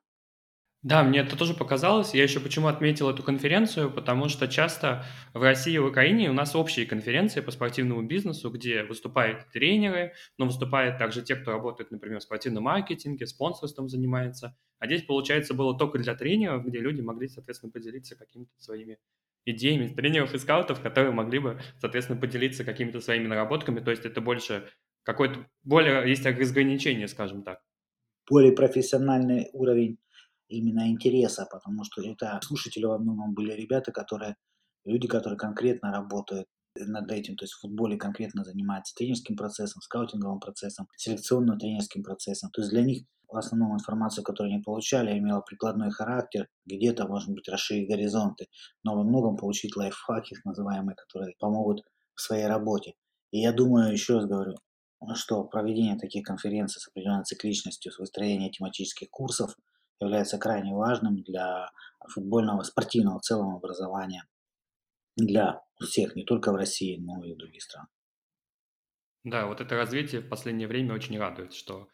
[0.85, 2.13] Да, мне это тоже показалось.
[2.13, 6.35] Я еще почему отметил эту конференцию, потому что часто в России и в Украине у
[6.35, 11.91] нас общие конференции по спортивному бизнесу, где выступают тренеры, но выступают также те, кто работает,
[11.91, 14.59] например, в спортивном маркетинге, спонсорством занимается.
[14.79, 18.99] А здесь, получается, было только для тренеров, где люди могли, соответственно, поделиться какими-то своими
[19.47, 23.81] идеями, тренеров и скаутов, которые могли бы, соответственно, поделиться какими-то своими наработками.
[23.81, 24.69] То есть это больше
[25.05, 27.61] какой-то более есть разграничение, скажем так.
[28.29, 29.99] Более профессиональный уровень
[30.49, 34.37] именно интереса, потому что это слушатели во многом были ребята, которые,
[34.85, 36.47] люди, которые конкретно работают
[36.77, 42.51] над этим, то есть в футболе конкретно занимаются тренерским процессом, скаутинговым процессом, селекционно-тренерским процессом.
[42.51, 47.31] То есть для них в основном информацию, которую они получали, имела прикладной характер, где-то, может
[47.31, 48.47] быть, расширить горизонты,
[48.83, 51.83] но во многом получить лайфхаки, называемые, которые помогут
[52.15, 52.95] в своей работе.
[53.33, 54.55] И я думаю, еще раз говорю,
[55.15, 59.57] что проведение таких конференций с определенной цикличностью, с выстроением тематических курсов
[60.01, 61.71] является крайне важным для
[62.09, 64.25] футбольного, спортивного в целом образования
[65.17, 67.89] для всех, не только в России, но и в других странах.
[69.25, 71.89] Да, вот это развитие в последнее время очень радует, что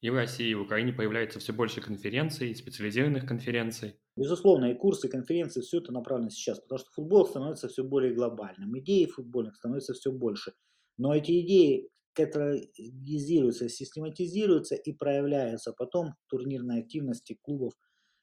[0.00, 3.96] и в России, и в Украине появляется все больше конференций, специализированных конференций.
[4.16, 8.14] Безусловно, и курсы, и конференции, все это направлено сейчас, потому что футбол становится все более
[8.14, 10.54] глобальным, идеи футбольных становятся все больше.
[10.96, 17.74] Но эти идеи каталогизируются, систематизируются и проявляются потом в турнирной активности клубов,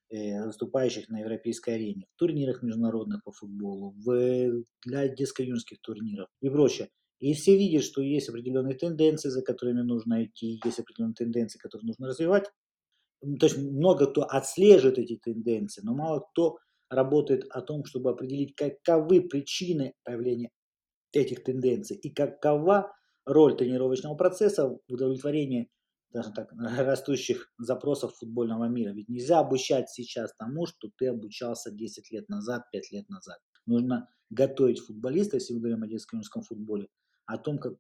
[0.09, 6.49] э, выступающих на европейской арене, в турнирах международных по футболу, в, для детско-юношеских турниров и
[6.49, 6.89] прочее.
[7.19, 11.87] И все видят, что есть определенные тенденции, за которыми нужно идти, есть определенные тенденции, которые
[11.87, 12.45] нужно развивать.
[13.21, 16.57] То есть много кто отслеживает эти тенденции, но мало кто
[16.89, 20.51] работает о том, чтобы определить, каковы причины появления
[21.11, 22.93] этих тенденций и какова
[23.27, 25.69] роль тренировочного процесса в удовлетворении
[26.11, 28.91] даже так, растущих запросов футбольного мира.
[28.91, 33.37] Ведь нельзя обучать сейчас тому, что ты обучался 10 лет назад, 5 лет назад.
[33.65, 36.87] Нужно готовить футболиста, если мы говорим о детском юношеском футболе,
[37.25, 37.73] о том, как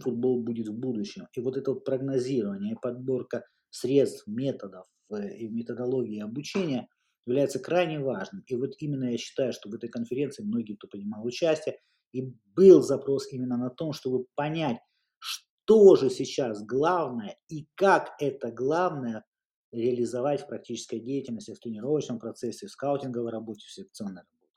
[0.00, 1.26] футбол будет в будущем.
[1.32, 6.88] И вот это вот прогнозирование, подборка средств, методов э, и методологии обучения
[7.26, 8.42] является крайне важным.
[8.46, 11.78] И вот именно я считаю, что в этой конференции многие, кто принимал участие,
[12.12, 14.78] и был запрос именно на том, чтобы понять,
[15.18, 19.24] что же сейчас главное и как это главное
[19.72, 24.48] реализовать в практической деятельности, в тренировочном процессе, в скаутинговой работе, в селекционной работе.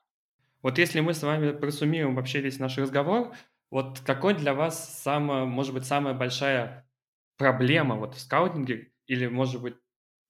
[0.62, 3.34] Вот если мы с вами просуммируем вообще весь наш разговор,
[3.70, 6.88] вот какой для вас самая, может быть, самая большая
[7.36, 9.76] проблема вот в скаутинге или, может быть,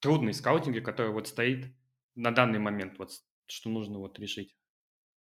[0.01, 1.75] трудный скаутинге, который вот стоит
[2.15, 3.11] на данный момент, вот
[3.47, 4.57] что нужно вот решить?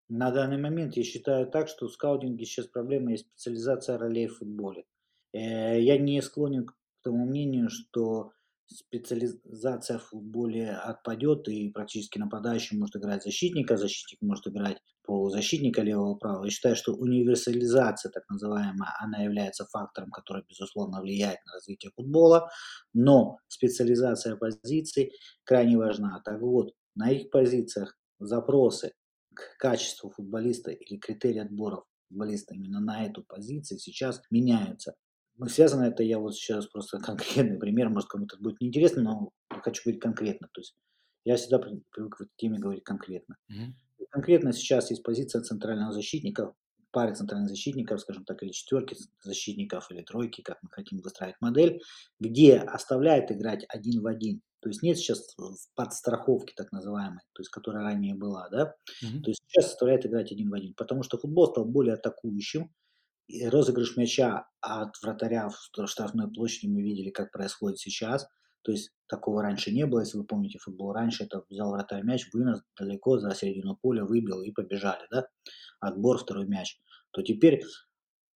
[0.08, 4.38] На данный момент я считаю так, что в скаутинге сейчас проблема есть специализация ролей в
[4.38, 4.84] футболе.
[5.32, 8.32] Э, я не склонен к тому мнению, что
[8.68, 16.44] специализация в футболе отпадет, и практически нападающий может играть защитника, защитник может играть полузащитника левого-правого.
[16.44, 22.48] Я считаю, что универсализация, так называемая, она является фактором, который, безусловно, влияет на развитие футбола,
[22.92, 25.12] но специализация позиций
[25.44, 26.20] крайне важна.
[26.24, 28.92] Так вот, на их позициях запросы
[29.36, 34.94] к качеству футболиста или критерии отбора футболиста именно на эту позицию сейчас меняются.
[35.36, 39.30] Ну, связано это, я вот сейчас просто конкретный пример, может кому-то будет неинтересно, но
[39.62, 40.48] хочу говорить конкретно.
[40.52, 40.74] То есть
[41.24, 43.36] я всегда привык в этой теме говорить конкретно.
[43.48, 43.74] Мгм.
[44.10, 46.54] Конкретно сейчас есть позиция центрального защитника,
[46.90, 51.82] пары центральных защитников, скажем так, или четверки защитников, или тройки, как мы хотим выстраивать модель,
[52.18, 54.40] где оставляет играть один в один.
[54.66, 55.36] То есть нет сейчас
[55.76, 59.22] подстраховки так называемой, то есть которая ранее была, да, Мгм.
[59.22, 62.74] то есть сейчас оставляет играть один в один, потому что футбол стал более атакующим,
[63.28, 68.26] и розыгрыш мяча от вратаря в штрафной площади мы видели, как происходит сейчас.
[68.62, 70.92] То есть такого раньше не было, если вы помните футбол.
[70.92, 75.28] Раньше это взял вратарь мяч, вынос далеко за середину поля, выбил и побежали, да?
[75.78, 76.76] Отбор, второй мяч.
[77.12, 77.62] То теперь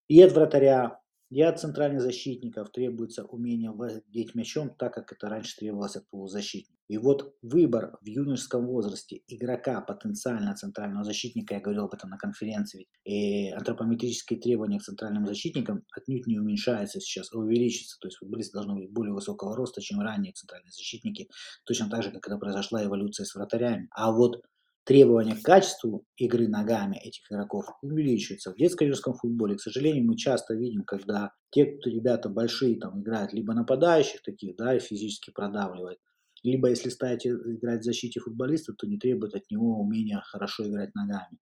[0.07, 1.01] и от вратаря,
[1.31, 6.81] и от центральных защитников требуется умение владеть мячом, так как это раньше требовалось от полузащитника.
[6.89, 12.19] И вот выбор в юношеском возрасте игрока, потенциально центрального защитника, я говорил об этом на
[12.19, 17.97] конференции, и антропометрические требования к центральным защитникам отнюдь не уменьшаются сейчас, а увеличится.
[18.01, 21.29] То есть футболисты должны быть более высокого роста, чем ранее центральные защитники,
[21.65, 23.87] точно так же, как когда произошла эволюция с вратарями.
[23.93, 24.43] А вот
[24.85, 28.53] требования к качеству игры ногами этих игроков увеличиваются.
[28.53, 33.33] В детско-юношеском футболе, к сожалению, мы часто видим, когда те, кто ребята большие, там играют
[33.33, 35.99] либо нападающих таких, да, и физически продавливают,
[36.43, 40.95] либо если ставить играть в защите футболиста, то не требует от него умения хорошо играть
[40.95, 41.39] ногами.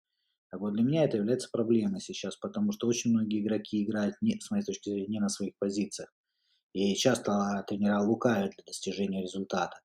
[0.51, 4.39] Так вот для меня это является проблемой сейчас, потому что очень многие игроки играют, не,
[4.39, 6.13] с моей точки зрения, не на своих позициях.
[6.73, 9.79] И часто тренера лукавят для достижения результата.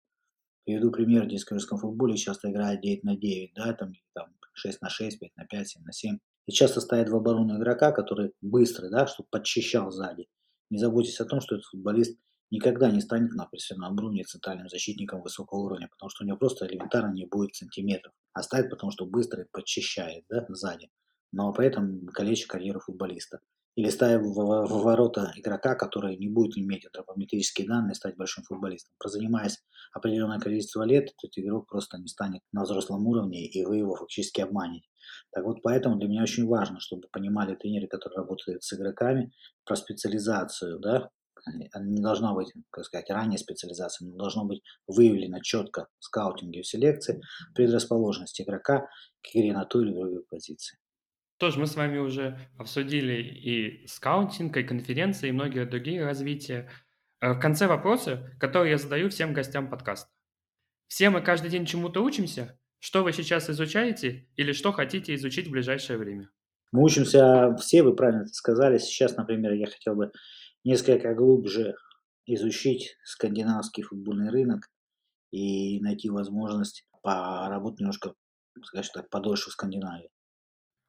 [0.69, 4.91] Приведу пример, в детско-юношеском футболе часто играют 9 на 9, да, там, там 6 на
[4.91, 6.19] 6, 5 на 5, 7 на 7.
[6.45, 10.27] И часто ставят в оборону игрока, который быстрый, да, чтобы подчищал сзади.
[10.69, 12.19] Не заботьтесь о том, что этот футболист
[12.51, 16.67] никогда не станет на профессиональном уровне центральным защитником высокого уровня, потому что у него просто
[16.67, 18.13] элементарно не будет сантиметров.
[18.35, 20.91] А ставит, потому что быстро подчищает да, сзади.
[21.33, 23.41] Но при этом калечит карьеру футболиста
[23.77, 28.93] или ставя в, в ворота игрока, который не будет иметь антропометрические данные, стать большим футболистом.
[28.99, 29.59] Прозанимаясь
[29.93, 34.41] определенное количество лет, этот игрок просто не станет на взрослом уровне, и вы его фактически
[34.41, 34.89] обманете.
[35.33, 39.33] Так вот, поэтому для меня очень важно, чтобы понимали тренеры, которые работают с игроками,
[39.65, 41.11] про специализацию, да,
[41.81, 46.67] не должна быть, как сказать, ранняя специализация, но должно быть выявлено четко в скаутинге, в
[46.67, 47.21] селекции
[47.55, 48.89] предрасположенность игрока
[49.23, 50.79] к игре на той или другой позиции.
[51.39, 56.69] Тоже мы с вами уже обсудили и скаутинг, и конференции, и многие другие развития.
[57.21, 60.11] Э, в конце вопроса, который я задаю всем гостям подкаста.
[60.89, 62.59] Все мы каждый день чему-то учимся.
[62.81, 66.31] Что вы сейчас изучаете или что хотите изучить в ближайшее время?
[66.73, 68.79] Мы учимся все, вы правильно это сказали.
[68.79, 70.13] Сейчас, например, я хотел бы
[70.65, 71.77] несколько глубже
[72.27, 74.69] изучить скандинавский футбольный рынок
[75.31, 78.15] и найти возможность поработать немножко,
[78.65, 80.11] скажем так, подольше в Скандинавии.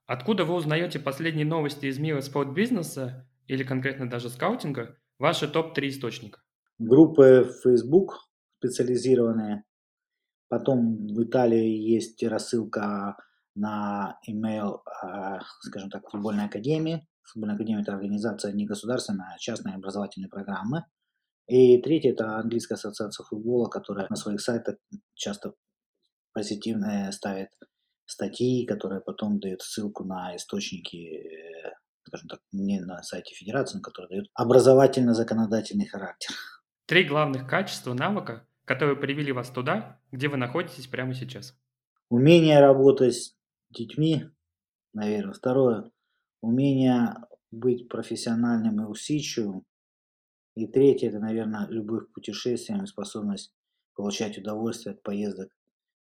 [0.09, 6.41] Откуда вы узнаете последние новости из мира спортбизнеса или конкретно даже скаутинга, ваши топ-3 источника?
[6.79, 8.15] Группы Facebook
[8.57, 9.65] специализированные.
[10.47, 13.17] Потом в Италии есть рассылка
[13.53, 17.07] на email, а, скажем так, футбольной академии.
[17.31, 20.85] Футбольная академия– это организация не государственная, а частные образовательные программы.
[21.45, 24.77] И третье– это английская ассоциация футбола, которая на своих сайтах
[25.13, 25.53] часто
[26.33, 27.49] позитивное ставит
[28.09, 33.81] статьи, которые потом дают ссылку на источники, э, скажем так, не на сайте Федерации, но
[33.81, 36.35] которые дают образовательно-законодательный характер.
[36.85, 41.55] Три главных качества навыка, которые привели вас туда, где вы находитесь прямо сейчас.
[42.09, 43.35] Умение работать с
[43.69, 44.25] детьми,
[44.93, 45.33] наверное.
[45.33, 45.91] Второе,
[46.41, 47.15] умение
[47.51, 49.65] быть профессиональным и усидчивым.
[50.55, 53.53] И третье, это, наверное, любовь к путешествиям и способность
[53.93, 55.49] получать удовольствие от поездок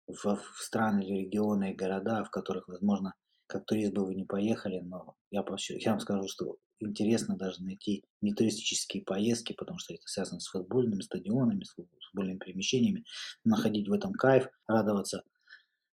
[0.07, 3.13] в, страны или регионы и города, в которых, возможно,
[3.47, 8.03] как турист бы вы не поехали, но я, я вам скажу, что интересно даже найти
[8.21, 13.03] не туристические поездки, потому что это связано с футбольными стадионами, с футбольными перемещениями,
[13.43, 15.23] находить в этом кайф, радоваться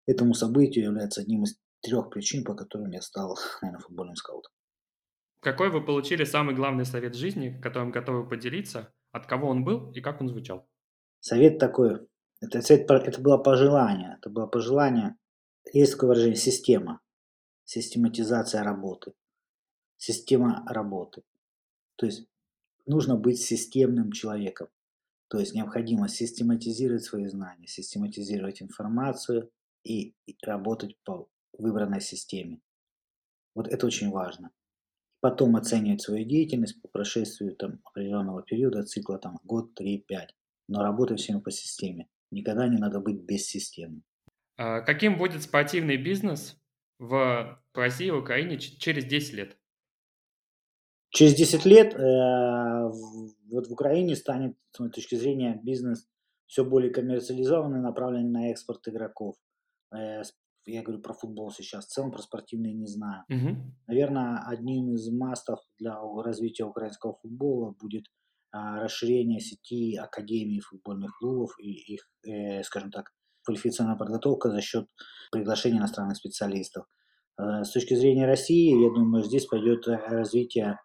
[0.05, 4.51] этому событию является одним из трех причин, по которым я стал, наверное, футбольным скаутом.
[5.41, 8.93] Какой вы получили самый главный совет жизни, которым готовы поделиться?
[9.11, 10.67] От кого он был и как он звучал?
[11.21, 12.07] Совет такой,
[12.41, 15.15] это, это было пожелание, это было пожелание,
[15.73, 17.01] есть такое выражение, система,
[17.65, 19.13] систематизация работы,
[19.97, 21.23] система работы.
[21.95, 22.27] То есть
[22.85, 24.69] нужно быть системным человеком.
[25.27, 29.51] То есть необходимо систематизировать свои знания, систематизировать информацию
[29.83, 32.61] и работать по выбранной системе.
[33.53, 34.51] Вот это очень важно.
[35.19, 40.33] Потом оценивать свою деятельность по прошествию там, определенного периода, цикла там, год, три, пять.
[40.67, 42.07] Но работать всем по системе.
[42.31, 44.03] Никогда не надо быть бессистемным.
[44.57, 46.61] А каким будет спортивный бизнес
[46.99, 49.57] в России и Украине через 10 лет?
[51.11, 52.91] Через 10 лет э,
[53.49, 56.07] вот в Украине станет, с моей точки зрения, бизнес
[56.45, 59.35] все более коммерциализованный, направленный на экспорт игроков.
[59.91, 60.21] Э,
[60.65, 63.23] я говорю про футбол сейчас, в целом про спортивные не знаю.
[63.29, 63.57] Угу.
[63.87, 68.05] Наверное, одним из мастов для развития украинского футбола будет
[68.51, 73.11] расширение сети академий футбольных клубов и их, э, скажем так,
[73.43, 74.87] квалификационная подготовка за счет
[75.31, 76.85] приглашения иностранных специалистов.
[77.37, 80.79] Э, с точки зрения России, я думаю, здесь пойдет развитие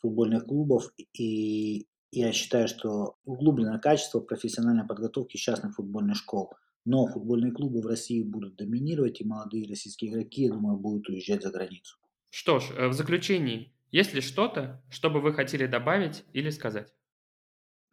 [0.00, 6.52] футбольных клубов, и я считаю, что углубленное качество профессиональной подготовки частных футбольных школ.
[6.84, 11.42] Но футбольные клубы в России будут доминировать, и молодые российские игроки, я думаю, будут уезжать
[11.42, 11.98] за границу.
[12.30, 16.92] Что ж, э, в заключении, есть ли что-то, что бы вы хотели добавить или сказать?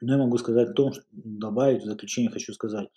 [0.01, 2.89] Ну, я могу сказать о том, что добавить в заключение хочу сказать,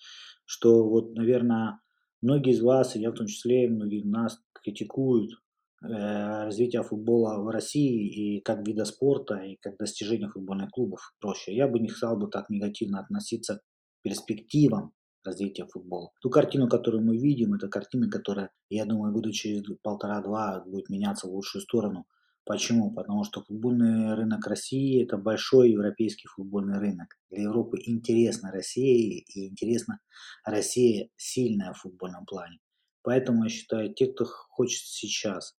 [0.45, 1.81] что вот, наверное,
[2.21, 5.33] многие из вас, и я в том числе, многие нас критикуют
[5.81, 11.55] Э, развития футбола в России и как вида спорта, и как достижения футбольных клубов проще.
[11.55, 13.63] Я бы не стал бы так негативно относиться к
[14.03, 14.93] перспективам
[15.25, 16.11] развития футбола.
[16.21, 21.29] Ту картину, которую мы видим, это картина, которая, я думаю, будет через полтора-два будет меняться
[21.29, 22.07] в лучшую сторону.
[22.49, 22.91] Почему?
[22.91, 27.09] Потому что футбольный рынок России– это большой европейский футбольный рынок.
[27.29, 30.01] Для Европы интересна Россия, и интересна
[30.47, 32.57] Россия сильная в футбольном плане.
[33.03, 35.57] Поэтому я считаю, те, кто хочет сейчас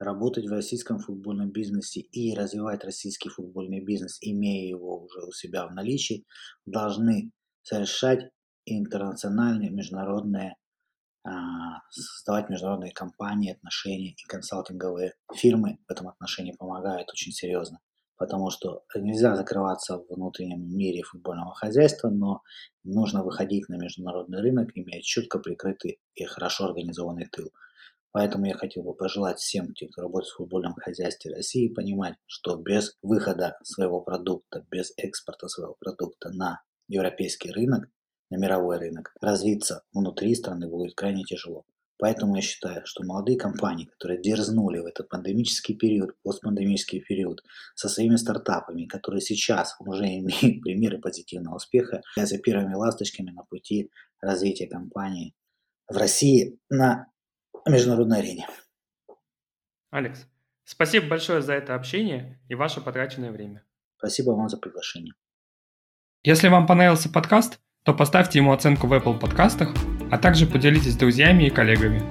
[0.00, 5.68] работать в российском футбольном бизнесе и развивать российский футбольный бизнес, имея его уже у себя
[5.68, 6.24] в наличии,
[6.66, 7.30] должны
[7.62, 8.28] совершать
[8.66, 10.56] интернациональные, международные,
[11.90, 17.80] создавать международные компании, отношения и консалтинговые фирмы в этом отношении помогают очень серьезно.
[18.16, 22.42] Потому что нельзя закрываться в внутреннем мире футбольного хозяйства, но
[22.84, 27.50] нужно выходить на международный рынок, имея четко прикрытый и хорошо организованный тыл.
[28.12, 32.96] Поэтому я хотел бы пожелать всем кто работает в футбольном хозяйстве России, понимать, что без
[33.02, 37.88] выхода своего продукта, без экспорта своего продукта на европейский рынок,
[38.32, 41.66] на мировой рынок, развиться внутри страны будет крайне тяжело.
[41.98, 47.42] Поэтому я считаю, что молодые компании, которые дерзнули в этот пандемический период, постпандемический период,
[47.74, 53.90] со своими стартапами, которые сейчас уже имеют примеры позитивного успеха, являются первыми ласточками на пути
[54.20, 55.34] развития компании
[55.86, 57.06] в России на
[57.68, 58.48] международной арене.
[59.90, 60.26] Алекс,
[60.64, 63.62] спасибо большое за это общение и ваше потраченное время.
[63.98, 65.12] Спасибо вам за приглашение.
[66.24, 69.70] Если вам понравился подкаст, то поставьте ему оценку в Apple подкастах,
[70.10, 72.02] а также поделитесь с друзьями и коллегами.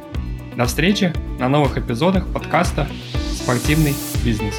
[0.58, 2.88] До встречи на новых эпизодах подкаста
[3.34, 3.94] «Спортивный
[4.24, 4.56] бизнес».